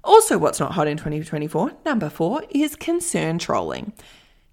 Also, 0.02 0.38
what's 0.38 0.58
not 0.58 0.72
hot 0.72 0.88
in 0.88 0.96
2024, 0.96 1.72
number 1.84 2.08
four, 2.08 2.42
is 2.48 2.74
concern 2.74 3.38
trolling. 3.38 3.92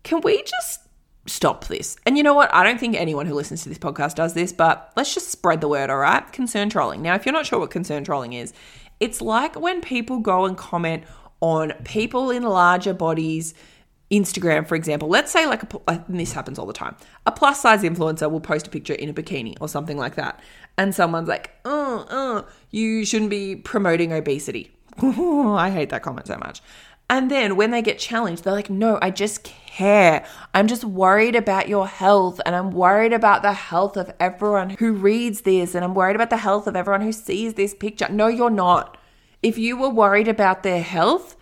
Can 0.04 0.20
we 0.20 0.44
just 0.44 0.82
stop 1.26 1.68
this? 1.68 1.96
And 2.06 2.18
you 2.18 2.24
know 2.24 2.34
what? 2.34 2.54
I 2.54 2.66
don't 2.66 2.82
think 2.82 2.98
anyone 2.98 3.28
who 3.28 3.34
listens 3.34 3.64
to 3.64 3.70
this 3.70 3.78
podcast 3.78 4.16
does 4.16 4.34
this, 4.34 4.52
but 4.52 4.92
let's 4.98 5.14
just 5.14 5.30
spread 5.30 5.62
the 5.62 5.70
word, 5.70 5.90
all 5.90 6.00
right? 6.00 6.30
Concern 6.34 6.70
trolling. 6.70 7.02
Now, 7.02 7.16
if 7.16 7.26
you're 7.26 7.32
not 7.32 7.46
sure 7.46 7.60
what 7.60 7.72
concern 7.72 8.04
trolling 8.04 8.34
is, 8.34 8.52
it's 9.00 9.22
like 9.22 9.60
when 9.60 9.82
people 9.82 10.20
go 10.20 10.46
and 10.46 10.58
comment 10.58 11.04
on 11.42 11.74
people 11.84 12.32
in 12.32 12.44
larger 12.44 12.94
bodies. 12.94 13.54
Instagram, 14.12 14.68
for 14.68 14.74
example, 14.74 15.08
let's 15.08 15.32
say 15.32 15.46
like 15.46 15.62
a, 15.88 16.04
this 16.10 16.32
happens 16.32 16.58
all 16.58 16.66
the 16.66 16.74
time. 16.74 16.96
A 17.28 17.32
plus 17.32 17.62
size 17.62 17.84
influencer 17.84 18.30
will 18.30 18.40
post 18.40 18.66
a 18.66 18.70
picture 18.72 18.96
in 18.96 19.08
a 19.08 19.14
bikini 19.14 19.56
or 19.62 19.70
something 19.70 19.98
like 19.98 20.16
that, 20.16 20.40
and 20.80 20.96
someone's 20.96 21.28
like, 21.28 21.52
"Oh, 21.64 22.08
oh, 22.10 22.48
you 22.72 23.06
shouldn't 23.06 23.30
be 23.30 23.56
promoting 23.56 24.12
obesity." 24.12 24.72
I 24.98 25.70
hate 25.70 25.90
that 25.90 26.02
comment 26.02 26.26
so 26.26 26.38
much. 26.38 26.64
And 27.10 27.32
then 27.32 27.56
when 27.56 27.72
they 27.72 27.82
get 27.82 27.98
challenged, 27.98 28.44
they're 28.44 28.54
like, 28.54 28.70
"No, 28.70 29.00
I 29.02 29.10
just 29.10 29.44
care. 29.44 30.24
I'm 30.54 30.68
just 30.68 30.84
worried 30.84 31.36
about 31.36 31.68
your 31.68 31.88
health, 31.88 32.40
and 32.46 32.56
I'm 32.56 32.72
worried 32.72 33.14
about 33.14 33.42
the 33.42 33.54
health 33.54 33.98
of 33.98 34.14
everyone 34.20 34.72
who 34.72 34.94
reads 34.94 35.42
this, 35.42 35.74
and 35.74 35.84
I'm 35.84 35.96
worried 35.96 36.16
about 36.16 36.30
the 36.30 36.38
health 36.38 36.68
of 36.68 36.76
everyone 36.76 37.02
who 37.02 37.12
sees 37.12 37.56
this 37.56 37.74
picture." 37.74 38.08
No, 38.10 38.28
you're 38.28 38.50
not. 38.50 38.98
If 39.42 39.58
you 39.58 39.76
were 39.78 39.90
worried 39.90 40.28
about 40.28 40.64
their 40.64 40.84
health, 40.84 41.36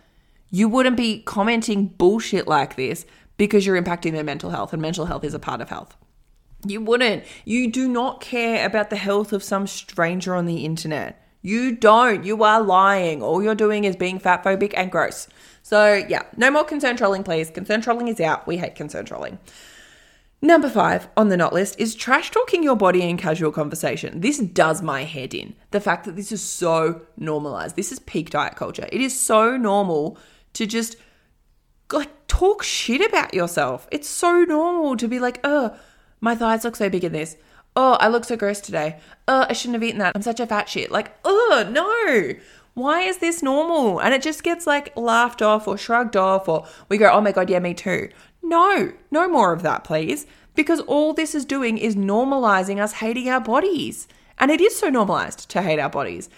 you 0.50 0.70
wouldn't 0.70 0.96
be 0.96 1.22
commenting 1.24 1.88
bullshit 1.88 2.48
like 2.48 2.76
this 2.76 3.06
because 3.38 3.66
you're 3.66 3.82
impacting 3.82 4.14
their 4.14 4.24
mental 4.24 4.52
health, 4.52 4.72
and 4.72 4.82
mental 4.82 5.06
health 5.06 5.26
is 5.26 5.34
a 5.34 5.40
part 5.40 5.60
of 5.60 5.70
health. 5.70 5.98
You 6.66 6.82
wouldn't. 6.82 7.24
You 7.44 7.70
do 7.70 7.88
not 7.88 8.22
care 8.22 8.66
about 8.66 8.90
the 8.90 8.96
health 8.96 9.34
of 9.34 9.44
some 9.44 9.68
stranger 9.68 10.34
on 10.34 10.46
the 10.46 10.66
internet. 10.66 11.22
You 11.42 11.76
don't. 11.76 12.24
You 12.24 12.44
are 12.44 12.62
lying. 12.62 13.22
All 13.22 13.44
you're 13.44 13.56
doing 13.56 13.84
is 13.84 13.96
being 13.96 14.20
fatphobic 14.20 14.74
and 14.76 14.92
gross. 14.92 15.28
So, 15.68 15.96
yeah, 16.08 16.22
no 16.38 16.50
more 16.50 16.64
concern 16.64 16.96
trolling, 16.96 17.26
please. 17.26 17.50
Concern 17.50 17.82
trolling 17.82 18.08
is 18.08 18.22
out. 18.22 18.48
We 18.48 18.56
hate 18.56 18.76
concern 18.76 19.04
trolling. 19.04 19.38
Number 20.42 20.70
five 20.70 21.10
on 21.18 21.28
the 21.28 21.36
not 21.36 21.52
list 21.52 21.78
is 21.78 21.94
trash 21.94 22.32
talking 22.32 22.64
your 22.64 22.78
body 22.78 23.02
in 23.02 23.18
casual 23.18 23.52
conversation. 23.52 24.22
This 24.22 24.40
does 24.40 24.82
my 24.82 25.04
head 25.04 25.34
in. 25.34 25.58
The 25.72 25.82
fact 25.82 26.06
that 26.06 26.16
this 26.16 26.32
is 26.32 26.42
so 26.42 27.02
normalized. 27.18 27.76
This 27.76 27.92
is 27.92 28.00
peak 28.00 28.30
diet 28.30 28.56
culture. 28.56 28.88
It 28.94 29.02
is 29.02 29.20
so 29.20 29.58
normal 29.58 30.18
to 30.54 30.66
just 30.66 30.96
like 31.92 32.28
talk 32.28 32.64
shit 32.64 33.06
about 33.06 33.34
yourself. 33.34 33.90
It's 33.92 34.08
so 34.08 34.46
normal 34.46 34.96
to 34.96 35.08
be 35.10 35.20
like, 35.20 35.42
oh, 35.44 35.76
my 36.22 36.34
thighs 36.34 36.64
look 36.64 36.78
so 36.78 36.90
big 36.90 37.04
in 37.04 37.12
this. 37.12 37.36
Oh, 37.76 37.98
I 38.00 38.08
look 38.08 38.24
so 38.24 38.38
gross 38.38 38.62
today. 38.62 39.02
Oh, 39.28 39.46
I 39.50 39.52
shouldn't 39.52 39.76
have 39.76 39.84
eaten 39.84 40.00
that. 40.00 40.14
I'm 40.16 40.22
such 40.22 40.40
a 40.40 40.48
fat 40.48 40.70
shit. 40.70 40.92
Like, 40.92 41.16
oh, 41.26 41.68
no. 41.70 42.40
Why 42.78 43.02
is 43.02 43.18
this 43.18 43.42
normal? 43.42 44.00
And 44.00 44.14
it 44.14 44.22
just 44.22 44.44
gets 44.44 44.68
like 44.68 44.96
laughed 44.96 45.42
off 45.42 45.68
or 45.68 45.80
shrugged 45.80 46.16
off, 46.16 46.48
or 46.48 46.68
we 46.90 47.00
go, 47.00 47.10
oh 47.12 47.22
my 47.22 47.32
God, 47.32 47.50
yeah, 47.50 47.58
me 47.58 47.74
too. 47.74 48.10
No, 48.44 48.94
no 49.10 49.28
more 49.28 49.52
of 49.52 49.64
that, 49.64 49.84
please. 49.84 50.28
Because 50.54 50.82
all 50.82 51.12
this 51.12 51.34
is 51.34 51.44
doing 51.44 51.80
is 51.80 51.96
normalizing 51.96 52.80
us 52.80 52.94
hating 52.94 53.30
our 53.30 53.42
bodies. 53.42 54.08
And 54.38 54.52
it 54.52 54.62
is 54.62 54.78
so 54.78 54.90
normalized 54.90 55.50
to 55.50 55.64
hate 55.64 55.80
our 55.80 55.90
bodies. 55.90 56.30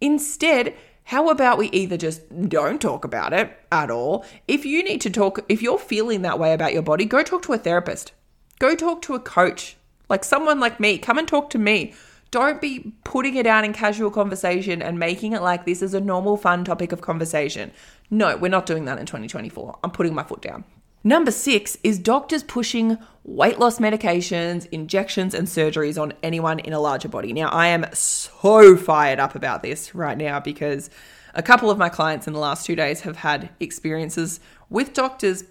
Instead, 0.00 0.72
how 1.02 1.30
about 1.30 1.58
we 1.58 1.68
either 1.70 1.96
just 1.96 2.48
don't 2.48 2.80
talk 2.80 3.04
about 3.04 3.32
it 3.32 3.58
at 3.72 3.90
all? 3.90 4.24
If 4.46 4.64
you 4.64 4.84
need 4.84 5.00
to 5.00 5.10
talk, 5.10 5.40
if 5.48 5.62
you're 5.62 5.80
feeling 5.80 6.22
that 6.22 6.38
way 6.38 6.52
about 6.52 6.72
your 6.72 6.82
body, 6.82 7.06
go 7.06 7.24
talk 7.24 7.42
to 7.42 7.54
a 7.54 7.58
therapist. 7.58 8.12
Go 8.60 8.76
talk 8.76 9.02
to 9.02 9.16
a 9.16 9.20
coach, 9.20 9.76
like 10.08 10.22
someone 10.22 10.60
like 10.60 10.78
me. 10.78 10.96
Come 10.98 11.18
and 11.18 11.26
talk 11.26 11.50
to 11.50 11.58
me. 11.58 11.92
Don't 12.30 12.60
be 12.60 12.92
putting 13.04 13.36
it 13.36 13.46
out 13.46 13.64
in 13.64 13.72
casual 13.72 14.10
conversation 14.10 14.82
and 14.82 14.98
making 14.98 15.32
it 15.32 15.40
like 15.40 15.64
this 15.64 15.80
is 15.80 15.94
a 15.94 16.00
normal, 16.00 16.36
fun 16.36 16.64
topic 16.64 16.92
of 16.92 17.00
conversation. 17.00 17.70
No, 18.10 18.36
we're 18.36 18.48
not 18.48 18.66
doing 18.66 18.84
that 18.84 18.98
in 18.98 19.06
2024. 19.06 19.78
I'm 19.82 19.90
putting 19.90 20.14
my 20.14 20.22
foot 20.22 20.42
down. 20.42 20.64
Number 21.04 21.30
six 21.30 21.78
is 21.82 21.98
doctors 21.98 22.42
pushing 22.42 22.98
weight 23.24 23.58
loss 23.58 23.78
medications, 23.78 24.66
injections, 24.72 25.32
and 25.32 25.46
surgeries 25.46 26.00
on 26.00 26.12
anyone 26.22 26.58
in 26.58 26.72
a 26.72 26.80
larger 26.80 27.08
body. 27.08 27.32
Now, 27.32 27.48
I 27.48 27.68
am 27.68 27.86
so 27.94 28.76
fired 28.76 29.20
up 29.20 29.34
about 29.34 29.62
this 29.62 29.94
right 29.94 30.18
now 30.18 30.40
because 30.40 30.90
a 31.34 31.42
couple 31.42 31.70
of 31.70 31.78
my 31.78 31.88
clients 31.88 32.26
in 32.26 32.32
the 32.32 32.40
last 32.40 32.66
two 32.66 32.74
days 32.74 33.02
have 33.02 33.16
had 33.16 33.48
experiences 33.60 34.40
with 34.68 34.92
doctors, 34.92 35.44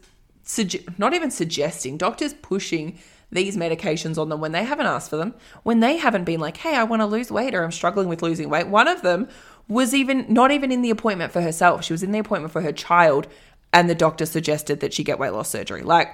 suge- 0.43 0.99
not 0.99 1.13
even 1.13 1.31
suggesting, 1.31 1.97
doctors 1.97 2.33
pushing 2.33 2.99
these 3.31 3.57
medications 3.57 4.17
on 4.17 4.29
them 4.29 4.39
when 4.39 4.53
they 4.53 4.63
haven't 4.63 4.85
asked 4.85 5.09
for 5.09 5.17
them, 5.17 5.35
when 5.63 5.79
they 5.79 5.97
haven't 5.97 6.23
been 6.23 6.39
like, 6.39 6.57
hey, 6.57 6.75
I 6.75 6.83
want 6.83 7.01
to 7.01 7.05
lose 7.05 7.31
weight 7.31 7.53
or 7.53 7.63
I'm 7.63 7.71
struggling 7.71 8.07
with 8.07 8.21
losing 8.21 8.49
weight. 8.49 8.67
One 8.67 8.87
of 8.87 9.01
them 9.01 9.27
was 9.67 9.93
even 9.93 10.25
not 10.29 10.51
even 10.51 10.71
in 10.71 10.81
the 10.81 10.89
appointment 10.89 11.33
for 11.33 11.41
herself, 11.41 11.83
she 11.83 11.93
was 11.93 12.03
in 12.03 12.11
the 12.11 12.19
appointment 12.19 12.53
for 12.53 12.61
her 12.61 12.71
child 12.71 13.27
and 13.73 13.89
the 13.89 13.95
doctor 13.95 14.25
suggested 14.25 14.79
that 14.79 14.93
she 14.93 15.03
get 15.03 15.19
weight 15.19 15.33
loss 15.33 15.49
surgery. 15.49 15.83
Like, 15.83 16.09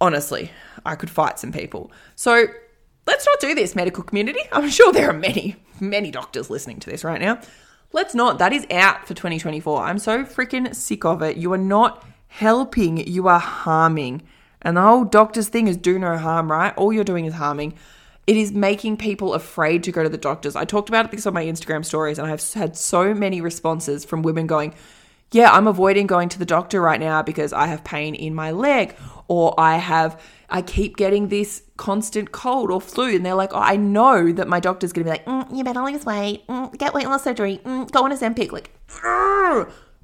honestly, 0.00 0.50
I 0.84 0.96
could 0.96 1.10
fight 1.10 1.38
some 1.38 1.52
people. 1.52 1.92
So 2.16 2.46
let's 3.06 3.26
not 3.26 3.40
do 3.40 3.54
this, 3.54 3.76
medical 3.76 4.02
community. 4.02 4.40
I'm 4.52 4.68
sure 4.68 4.92
there 4.92 5.10
are 5.10 5.14
many, 5.14 5.56
many 5.80 6.10
doctors 6.10 6.50
listening 6.50 6.80
to 6.80 6.90
this 6.90 7.04
right 7.04 7.20
now. 7.20 7.40
Let's 7.92 8.14
not. 8.14 8.38
That 8.38 8.52
is 8.52 8.66
out 8.72 9.06
for 9.06 9.14
2024. 9.14 9.84
I'm 9.84 9.98
so 9.98 10.24
freaking 10.24 10.74
sick 10.74 11.04
of 11.04 11.22
it. 11.22 11.36
You 11.36 11.52
are 11.52 11.58
not 11.58 12.04
helping, 12.26 13.06
you 13.06 13.28
are 13.28 13.38
harming. 13.38 14.22
And 14.64 14.76
the 14.76 14.82
whole 14.82 15.04
doctor's 15.04 15.48
thing 15.48 15.68
is 15.68 15.76
do 15.76 15.98
no 15.98 16.16
harm, 16.16 16.50
right? 16.50 16.74
All 16.76 16.92
you're 16.92 17.04
doing 17.04 17.26
is 17.26 17.34
harming. 17.34 17.74
It 18.26 18.36
is 18.36 18.52
making 18.52 18.96
people 18.96 19.34
afraid 19.34 19.84
to 19.84 19.92
go 19.92 20.02
to 20.02 20.08
the 20.08 20.16
doctors. 20.18 20.56
I 20.56 20.64
talked 20.64 20.88
about 20.88 21.10
this 21.10 21.26
on 21.26 21.34
my 21.34 21.44
Instagram 21.44 21.84
stories, 21.84 22.18
and 22.18 22.26
I've 22.26 22.52
had 22.54 22.74
so 22.76 23.12
many 23.12 23.42
responses 23.42 24.04
from 24.04 24.22
women 24.22 24.46
going, 24.46 24.74
yeah, 25.30 25.52
I'm 25.52 25.66
avoiding 25.66 26.06
going 26.06 26.28
to 26.30 26.38
the 26.38 26.46
doctor 26.46 26.80
right 26.80 27.00
now 27.00 27.22
because 27.22 27.52
I 27.52 27.66
have 27.66 27.84
pain 27.84 28.14
in 28.14 28.34
my 28.34 28.52
leg 28.52 28.96
or 29.28 29.52
I 29.58 29.76
have 29.76 30.20
I 30.48 30.62
keep 30.62 30.96
getting 30.96 31.28
this 31.28 31.62
constant 31.76 32.30
cold 32.30 32.70
or 32.70 32.80
flu 32.80 33.16
and 33.16 33.26
they're 33.26 33.34
like, 33.34 33.52
oh, 33.52 33.58
I 33.58 33.76
know 33.76 34.30
that 34.30 34.46
my 34.46 34.60
doctor's 34.60 34.92
to 34.92 35.04
be 35.04 35.10
like, 35.10 35.24
mm, 35.24 35.56
you 35.56 35.64
better 35.64 35.82
lose 35.82 36.04
weight, 36.04 36.46
mm, 36.46 36.76
get 36.78 36.94
weight 36.94 37.08
loss 37.08 37.24
surgery, 37.24 37.60
mm, 37.64 37.90
go 37.90 38.04
on 38.04 38.12
a 38.12 38.14
Ozempic. 38.14 38.52
Like, 38.52 38.70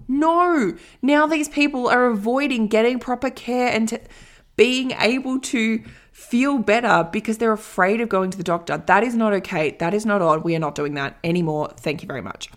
no. 0.09 0.77
Now 1.03 1.27
these 1.29 1.49
people 1.49 1.87
are 1.88 2.07
avoiding 2.07 2.66
getting 2.66 2.99
proper 2.99 3.31
care 3.31 3.68
and 3.68 4.01
being 4.61 4.90
able 5.01 5.40
to 5.40 5.83
feel 6.12 6.59
better 6.59 7.09
because 7.11 7.38
they're 7.38 7.51
afraid 7.51 7.99
of 7.99 8.11
going 8.11 8.31
to 8.31 8.37
the 8.37 8.44
doctor. 8.44 8.77
That 8.77 9.03
is 9.03 9.14
not 9.14 9.33
okay. 9.33 9.70
That 9.79 9.94
is 9.94 10.05
not 10.05 10.20
on. 10.20 10.42
We 10.42 10.55
are 10.55 10.59
not 10.59 10.75
doing 10.75 10.92
that 10.96 11.16
anymore. 11.25 11.70
Thank 11.79 12.03
you 12.03 12.07
very 12.07 12.20
much. 12.20 12.51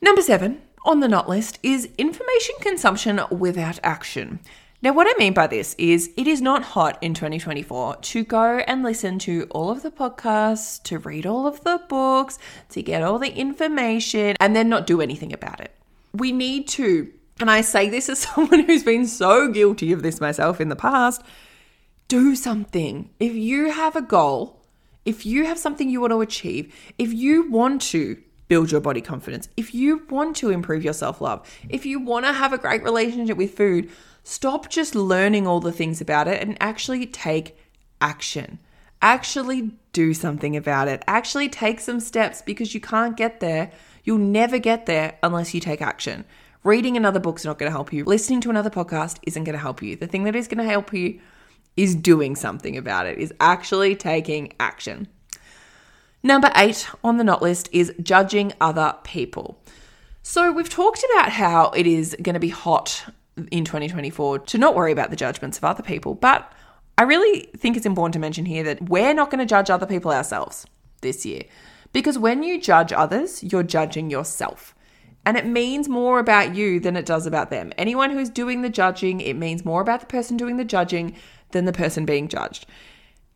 Number 0.00 0.22
seven 0.22 0.62
on 0.86 1.00
the 1.00 1.08
not 1.08 1.28
list 1.28 1.58
is 1.62 1.90
information 1.98 2.54
consumption 2.62 3.20
without 3.30 3.78
action. 3.82 4.40
Now, 4.80 4.94
what 4.94 5.06
I 5.06 5.12
mean 5.18 5.34
by 5.34 5.48
this 5.48 5.74
is 5.76 6.10
it 6.16 6.26
is 6.26 6.40
not 6.40 6.62
hot 6.62 6.96
in 7.02 7.12
2024 7.12 7.96
to 7.96 8.24
go 8.24 8.60
and 8.66 8.82
listen 8.82 9.18
to 9.18 9.46
all 9.50 9.68
of 9.68 9.82
the 9.82 9.90
podcasts, 9.90 10.82
to 10.84 10.98
read 10.98 11.26
all 11.26 11.46
of 11.46 11.62
the 11.62 11.82
books, 11.90 12.38
to 12.70 12.82
get 12.82 13.02
all 13.02 13.18
the 13.18 13.34
information, 13.34 14.34
and 14.40 14.56
then 14.56 14.70
not 14.70 14.86
do 14.86 15.02
anything 15.02 15.34
about 15.34 15.60
it. 15.60 15.74
We 16.14 16.32
need 16.32 16.68
to, 16.68 17.12
and 17.38 17.50
I 17.50 17.60
say 17.60 17.90
this 17.90 18.08
as 18.08 18.18
someone 18.34 18.60
who's 18.60 18.82
been 18.82 19.06
so 19.06 19.52
guilty 19.52 19.92
of 19.92 20.02
this 20.02 20.22
myself 20.22 20.58
in 20.58 20.70
the 20.70 20.76
past, 20.76 21.22
do 22.10 22.34
something. 22.34 23.08
If 23.20 23.36
you 23.36 23.70
have 23.70 23.94
a 23.94 24.02
goal, 24.02 24.60
if 25.04 25.24
you 25.24 25.46
have 25.46 25.58
something 25.58 25.88
you 25.88 26.00
want 26.00 26.10
to 26.10 26.20
achieve, 26.20 26.74
if 26.98 27.12
you 27.12 27.48
want 27.48 27.80
to 27.82 28.20
build 28.48 28.72
your 28.72 28.80
body 28.80 29.00
confidence, 29.00 29.48
if 29.56 29.72
you 29.72 30.04
want 30.10 30.34
to 30.38 30.50
improve 30.50 30.82
your 30.82 30.92
self 30.92 31.20
love, 31.20 31.48
if 31.68 31.86
you 31.86 32.00
want 32.00 32.26
to 32.26 32.32
have 32.32 32.52
a 32.52 32.58
great 32.58 32.82
relationship 32.82 33.36
with 33.36 33.56
food, 33.56 33.88
stop 34.24 34.68
just 34.68 34.96
learning 34.96 35.46
all 35.46 35.60
the 35.60 35.70
things 35.70 36.00
about 36.00 36.26
it 36.26 36.42
and 36.42 36.58
actually 36.60 37.06
take 37.06 37.56
action. 38.00 38.58
Actually 39.00 39.70
do 39.92 40.12
something 40.12 40.56
about 40.56 40.88
it. 40.88 41.04
Actually 41.06 41.48
take 41.48 41.78
some 41.78 42.00
steps 42.00 42.42
because 42.42 42.74
you 42.74 42.80
can't 42.80 43.16
get 43.16 43.38
there. 43.38 43.70
You'll 44.02 44.18
never 44.18 44.58
get 44.58 44.86
there 44.86 45.16
unless 45.22 45.54
you 45.54 45.60
take 45.60 45.80
action. 45.80 46.24
Reading 46.64 46.96
another 46.96 47.20
book's 47.20 47.44
not 47.44 47.58
going 47.58 47.70
to 47.70 47.76
help 47.76 47.92
you. 47.92 48.04
Listening 48.04 48.40
to 48.40 48.50
another 48.50 48.68
podcast 48.68 49.18
isn't 49.22 49.44
going 49.44 49.54
to 49.54 49.62
help 49.62 49.80
you. 49.80 49.94
The 49.94 50.08
thing 50.08 50.24
that 50.24 50.34
is 50.34 50.48
going 50.48 50.58
to 50.58 50.70
help 50.70 50.92
you 50.92 51.20
is 51.76 51.94
doing 51.94 52.36
something 52.36 52.76
about 52.76 53.06
it, 53.06 53.18
is 53.18 53.32
actually 53.40 53.96
taking 53.96 54.52
action. 54.58 55.08
Number 56.22 56.50
eight 56.54 56.88
on 57.02 57.16
the 57.16 57.24
not 57.24 57.40
list 57.40 57.68
is 57.72 57.92
judging 58.02 58.52
other 58.60 58.94
people. 59.04 59.58
So, 60.22 60.52
we've 60.52 60.68
talked 60.68 61.04
about 61.14 61.32
how 61.32 61.70
it 61.70 61.86
is 61.86 62.14
going 62.22 62.34
to 62.34 62.40
be 62.40 62.50
hot 62.50 63.04
in 63.50 63.64
2024 63.64 64.40
to 64.40 64.58
not 64.58 64.74
worry 64.74 64.92
about 64.92 65.10
the 65.10 65.16
judgments 65.16 65.56
of 65.56 65.64
other 65.64 65.82
people, 65.82 66.14
but 66.14 66.52
I 66.98 67.04
really 67.04 67.48
think 67.56 67.76
it's 67.76 67.86
important 67.86 68.12
to 68.12 68.18
mention 68.18 68.44
here 68.44 68.62
that 68.64 68.90
we're 68.90 69.14
not 69.14 69.30
going 69.30 69.38
to 69.38 69.46
judge 69.46 69.70
other 69.70 69.86
people 69.86 70.10
ourselves 70.10 70.66
this 71.00 71.24
year. 71.24 71.44
Because 71.94 72.18
when 72.18 72.42
you 72.42 72.60
judge 72.60 72.92
others, 72.92 73.42
you're 73.42 73.62
judging 73.62 74.10
yourself. 74.10 74.74
And 75.24 75.36
it 75.36 75.46
means 75.46 75.88
more 75.88 76.18
about 76.18 76.54
you 76.54 76.80
than 76.80 76.96
it 76.96 77.06
does 77.06 77.26
about 77.26 77.50
them. 77.50 77.72
Anyone 77.76 78.10
who's 78.10 78.30
doing 78.30 78.62
the 78.62 78.68
judging, 78.68 79.20
it 79.20 79.34
means 79.34 79.64
more 79.64 79.80
about 79.80 80.00
the 80.00 80.06
person 80.06 80.36
doing 80.36 80.56
the 80.56 80.64
judging 80.64 81.16
than 81.52 81.64
the 81.64 81.72
person 81.72 82.04
being 82.04 82.28
judged. 82.28 82.66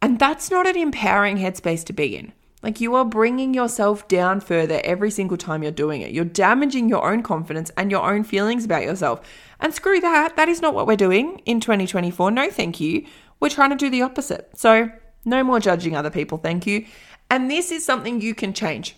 And 0.00 0.18
that's 0.18 0.50
not 0.50 0.66
an 0.66 0.77
empowering 0.77 1.38
headspace 1.38 1.85
to 1.87 1.92
be 1.92 2.16
in. 2.16 2.33
Like 2.62 2.81
you 2.81 2.94
are 2.94 3.05
bringing 3.05 3.53
yourself 3.53 4.09
down 4.09 4.40
further 4.40 4.81
every 4.85 5.11
single 5.11 5.37
time 5.37 5.62
you're 5.62 5.70
doing 5.70 6.00
it. 6.00 6.12
You're 6.12 6.24
damaging 6.24 6.88
your 6.88 7.11
own 7.11 7.22
confidence 7.22 7.70
and 7.77 7.90
your 7.90 8.11
own 8.11 8.24
feelings 8.24 8.64
about 8.64 8.85
yourself. 8.85 9.20
And 9.61 9.74
screw 9.74 10.00
that. 10.00 10.37
That 10.37 10.48
is 10.48 10.62
not 10.62 10.74
what 10.74 10.87
we're 10.87 10.96
doing 10.96 11.42
in 11.44 11.61
2024. 11.61 12.31
No, 12.31 12.50
thank 12.50 12.81
you. 12.81 13.05
We're 13.38 13.50
trying 13.50 13.70
to 13.70 13.77
do 13.77 13.90
the 13.90 14.00
opposite. 14.00 14.50
So, 14.55 14.90
no 15.27 15.44
more 15.44 15.61
judging 15.61 15.94
other 15.94 16.11
people. 16.11 16.38
Thank 16.38 16.66
you. 16.66 16.87
And 17.31 17.50
this 17.50 17.70
is 17.70 17.85
something 17.85 18.20
you 18.20 18.35
can 18.35 18.55
change. 18.55 18.96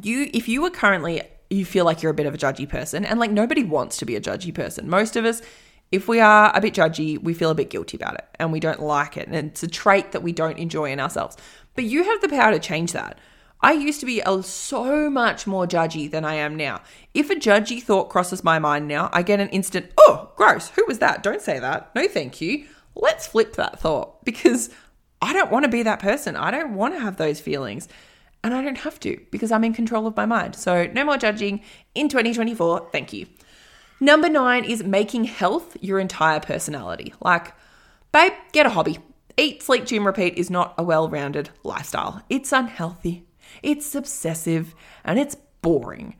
You 0.00 0.30
if 0.32 0.48
you 0.48 0.64
are 0.64 0.70
currently 0.70 1.22
you 1.50 1.64
feel 1.64 1.84
like 1.84 2.02
you're 2.02 2.12
a 2.12 2.14
bit 2.14 2.26
of 2.26 2.34
a 2.34 2.38
judgy 2.38 2.68
person 2.68 3.04
and 3.04 3.20
like 3.20 3.30
nobody 3.30 3.62
wants 3.62 3.96
to 3.98 4.06
be 4.06 4.16
a 4.16 4.20
judgy 4.20 4.54
person. 4.54 4.88
Most 4.88 5.16
of 5.16 5.24
us 5.24 5.42
if 5.92 6.08
we 6.08 6.20
are 6.20 6.50
a 6.54 6.60
bit 6.60 6.74
judgy, 6.74 7.22
we 7.22 7.34
feel 7.34 7.50
a 7.50 7.54
bit 7.54 7.68
guilty 7.68 7.98
about 7.98 8.14
it 8.14 8.26
and 8.38 8.50
we 8.50 8.58
don't 8.58 8.80
like 8.80 9.18
it. 9.18 9.28
And 9.28 9.36
it's 9.36 9.62
a 9.62 9.68
trait 9.68 10.12
that 10.12 10.22
we 10.22 10.32
don't 10.32 10.58
enjoy 10.58 10.90
in 10.90 10.98
ourselves. 10.98 11.36
But 11.74 11.84
you 11.84 12.02
have 12.04 12.20
the 12.22 12.30
power 12.30 12.50
to 12.50 12.58
change 12.58 12.92
that. 12.92 13.18
I 13.60 13.72
used 13.72 14.00
to 14.00 14.06
be 14.06 14.20
a, 14.24 14.42
so 14.42 15.08
much 15.08 15.46
more 15.46 15.66
judgy 15.66 16.10
than 16.10 16.24
I 16.24 16.34
am 16.34 16.56
now. 16.56 16.80
If 17.14 17.30
a 17.30 17.36
judgy 17.36 17.80
thought 17.80 18.08
crosses 18.08 18.42
my 18.42 18.58
mind 18.58 18.88
now, 18.88 19.10
I 19.12 19.22
get 19.22 19.38
an 19.38 19.50
instant, 19.50 19.92
oh, 19.98 20.32
gross, 20.34 20.70
who 20.70 20.84
was 20.88 20.98
that? 20.98 21.22
Don't 21.22 21.42
say 21.42 21.60
that. 21.60 21.94
No, 21.94 22.08
thank 22.08 22.40
you. 22.40 22.66
Let's 22.96 23.26
flip 23.26 23.54
that 23.56 23.78
thought 23.78 24.24
because 24.24 24.70
I 25.20 25.32
don't 25.32 25.52
want 25.52 25.64
to 25.64 25.70
be 25.70 25.84
that 25.84 26.00
person. 26.00 26.36
I 26.36 26.50
don't 26.50 26.74
want 26.74 26.94
to 26.94 27.00
have 27.00 27.18
those 27.18 27.38
feelings. 27.38 27.86
And 28.42 28.52
I 28.52 28.62
don't 28.62 28.78
have 28.78 28.98
to 29.00 29.20
because 29.30 29.52
I'm 29.52 29.62
in 29.62 29.72
control 29.72 30.08
of 30.08 30.16
my 30.16 30.26
mind. 30.26 30.56
So, 30.56 30.86
no 30.86 31.04
more 31.04 31.16
judging 31.16 31.60
in 31.94 32.08
2024. 32.08 32.88
Thank 32.90 33.12
you. 33.12 33.26
Number 34.00 34.28
nine 34.28 34.64
is 34.64 34.82
making 34.82 35.24
health 35.24 35.76
your 35.80 35.98
entire 35.98 36.40
personality. 36.40 37.14
Like, 37.20 37.54
babe, 38.12 38.32
get 38.52 38.66
a 38.66 38.70
hobby. 38.70 38.98
Eat, 39.36 39.62
sleep, 39.62 39.86
gym, 39.86 40.06
repeat 40.06 40.34
is 40.36 40.50
not 40.50 40.74
a 40.76 40.82
well 40.82 41.08
rounded 41.08 41.50
lifestyle. 41.62 42.22
It's 42.28 42.52
unhealthy, 42.52 43.24
it's 43.62 43.94
obsessive, 43.94 44.74
and 45.04 45.18
it's 45.18 45.36
boring. 45.62 46.16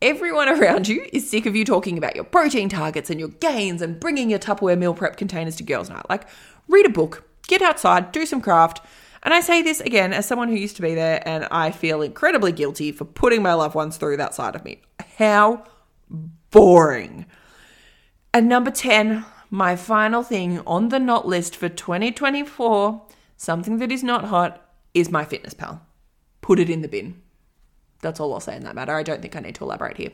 Everyone 0.00 0.48
around 0.60 0.88
you 0.88 1.06
is 1.12 1.28
sick 1.28 1.46
of 1.46 1.54
you 1.54 1.64
talking 1.64 1.98
about 1.98 2.16
your 2.16 2.24
protein 2.24 2.68
targets 2.68 3.10
and 3.10 3.20
your 3.20 3.28
gains 3.28 3.82
and 3.82 4.00
bringing 4.00 4.30
your 4.30 4.38
Tupperware 4.38 4.78
meal 4.78 4.94
prep 4.94 5.16
containers 5.16 5.56
to 5.56 5.62
girls' 5.62 5.90
night. 5.90 6.08
Like, 6.08 6.26
read 6.66 6.86
a 6.86 6.90
book, 6.90 7.28
get 7.46 7.62
outside, 7.62 8.12
do 8.12 8.26
some 8.26 8.40
craft. 8.40 8.80
And 9.22 9.34
I 9.34 9.40
say 9.40 9.62
this 9.62 9.80
again 9.80 10.12
as 10.12 10.26
someone 10.26 10.48
who 10.48 10.54
used 10.54 10.76
to 10.76 10.82
be 10.82 10.94
there, 10.94 11.22
and 11.28 11.46
I 11.50 11.70
feel 11.70 12.02
incredibly 12.02 12.52
guilty 12.52 12.92
for 12.92 13.04
putting 13.04 13.42
my 13.42 13.54
loved 13.54 13.74
ones 13.74 13.96
through 13.96 14.16
that 14.18 14.34
side 14.34 14.54
of 14.54 14.64
me. 14.64 14.82
How 15.16 15.64
boring. 16.50 17.26
And 18.32 18.48
number 18.48 18.70
10, 18.70 19.24
my 19.50 19.76
final 19.76 20.22
thing 20.22 20.60
on 20.66 20.90
the 20.90 20.98
not 20.98 21.26
list 21.26 21.56
for 21.56 21.68
2024, 21.68 23.02
something 23.36 23.78
that 23.78 23.92
is 23.92 24.02
not 24.02 24.26
hot, 24.26 24.64
is 24.94 25.08
MyFitnessPal. 25.08 25.80
Put 26.40 26.58
it 26.58 26.70
in 26.70 26.82
the 26.82 26.88
bin. 26.88 27.22
That's 28.00 28.20
all 28.20 28.32
I'll 28.32 28.40
say 28.40 28.56
in 28.56 28.64
that 28.64 28.74
matter. 28.74 28.94
I 28.94 29.02
don't 29.02 29.20
think 29.20 29.36
I 29.36 29.40
need 29.40 29.54
to 29.56 29.64
elaborate 29.64 29.96
here. 29.96 30.12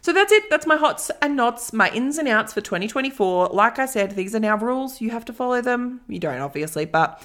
So 0.00 0.12
that's 0.12 0.32
it. 0.32 0.50
That's 0.50 0.66
my 0.66 0.76
hots 0.76 1.10
and 1.22 1.36
nots, 1.36 1.72
my 1.72 1.88
ins 1.90 2.18
and 2.18 2.28
outs 2.28 2.52
for 2.52 2.60
2024. 2.60 3.48
Like 3.48 3.78
I 3.78 3.86
said, 3.86 4.12
these 4.12 4.34
are 4.34 4.40
now 4.40 4.56
rules. 4.56 5.00
You 5.00 5.10
have 5.10 5.24
to 5.26 5.32
follow 5.32 5.62
them. 5.62 6.02
You 6.08 6.18
don't, 6.18 6.40
obviously, 6.40 6.84
but 6.84 7.22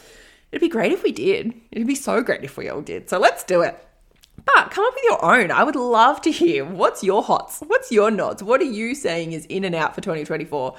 it'd 0.52 0.62
be 0.62 0.70
great 0.70 0.94
if 0.94 1.04
we 1.04 1.12
did. 1.12 1.54
It'd 1.72 1.88
be 1.88 1.96
so 1.96 2.22
great 2.22 2.44
if 2.44 2.56
we 2.56 2.70
all 2.70 2.82
did. 2.82 3.10
So 3.10 3.20
let's 3.20 3.44
do 3.44 3.62
it. 3.62 3.86
But 4.46 4.72
come 4.72 4.86
up 4.86 4.94
with 4.94 5.04
your 5.04 5.26
own. 5.26 5.52
I 5.52 5.64
would 5.64 5.76
love 5.76 6.22
to 6.22 6.32
hear 6.32 6.66
what's 6.66 7.04
your 7.04 7.24
hots? 7.24 7.60
What's 7.66 7.92
your 7.92 8.12
nods? 8.12 8.44
What 8.44 8.62
are 8.62 8.66
you 8.66 8.96
saying 8.96 9.34
is 9.34 9.46
in 9.46 9.64
and 9.64 9.76
out 9.76 9.96
for 9.96 10.02
2024? 10.02 10.76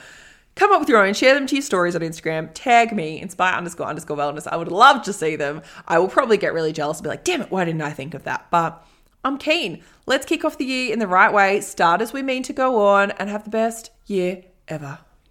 Come 0.56 0.72
up 0.72 0.80
with 0.80 0.88
your 0.88 1.04
own, 1.04 1.14
share 1.14 1.34
them 1.34 1.46
to 1.46 1.54
your 1.54 1.62
stories 1.62 1.94
on 1.94 2.02
Instagram, 2.02 2.50
tag 2.52 2.92
me, 2.92 3.20
inspire 3.20 3.54
underscore 3.54 3.86
underscore 3.86 4.16
wellness. 4.16 4.46
I 4.46 4.56
would 4.56 4.70
love 4.70 5.02
to 5.02 5.12
see 5.12 5.36
them. 5.36 5.62
I 5.86 5.98
will 5.98 6.08
probably 6.08 6.36
get 6.36 6.52
really 6.52 6.72
jealous 6.72 6.98
and 6.98 7.04
be 7.04 7.08
like, 7.08 7.24
damn 7.24 7.40
it, 7.40 7.50
why 7.50 7.64
didn't 7.64 7.82
I 7.82 7.90
think 7.90 8.14
of 8.14 8.24
that? 8.24 8.46
But 8.50 8.84
I'm 9.24 9.38
keen. 9.38 9.82
Let's 10.06 10.26
kick 10.26 10.44
off 10.44 10.58
the 10.58 10.64
year 10.64 10.92
in 10.92 10.98
the 10.98 11.06
right 11.06 11.32
way, 11.32 11.60
start 11.60 12.00
as 12.00 12.12
we 12.12 12.22
mean 12.22 12.42
to 12.44 12.52
go 12.52 12.84
on, 12.84 13.12
and 13.12 13.30
have 13.30 13.44
the 13.44 13.50
best 13.50 13.90
year 14.06 14.42
ever. 14.68 14.98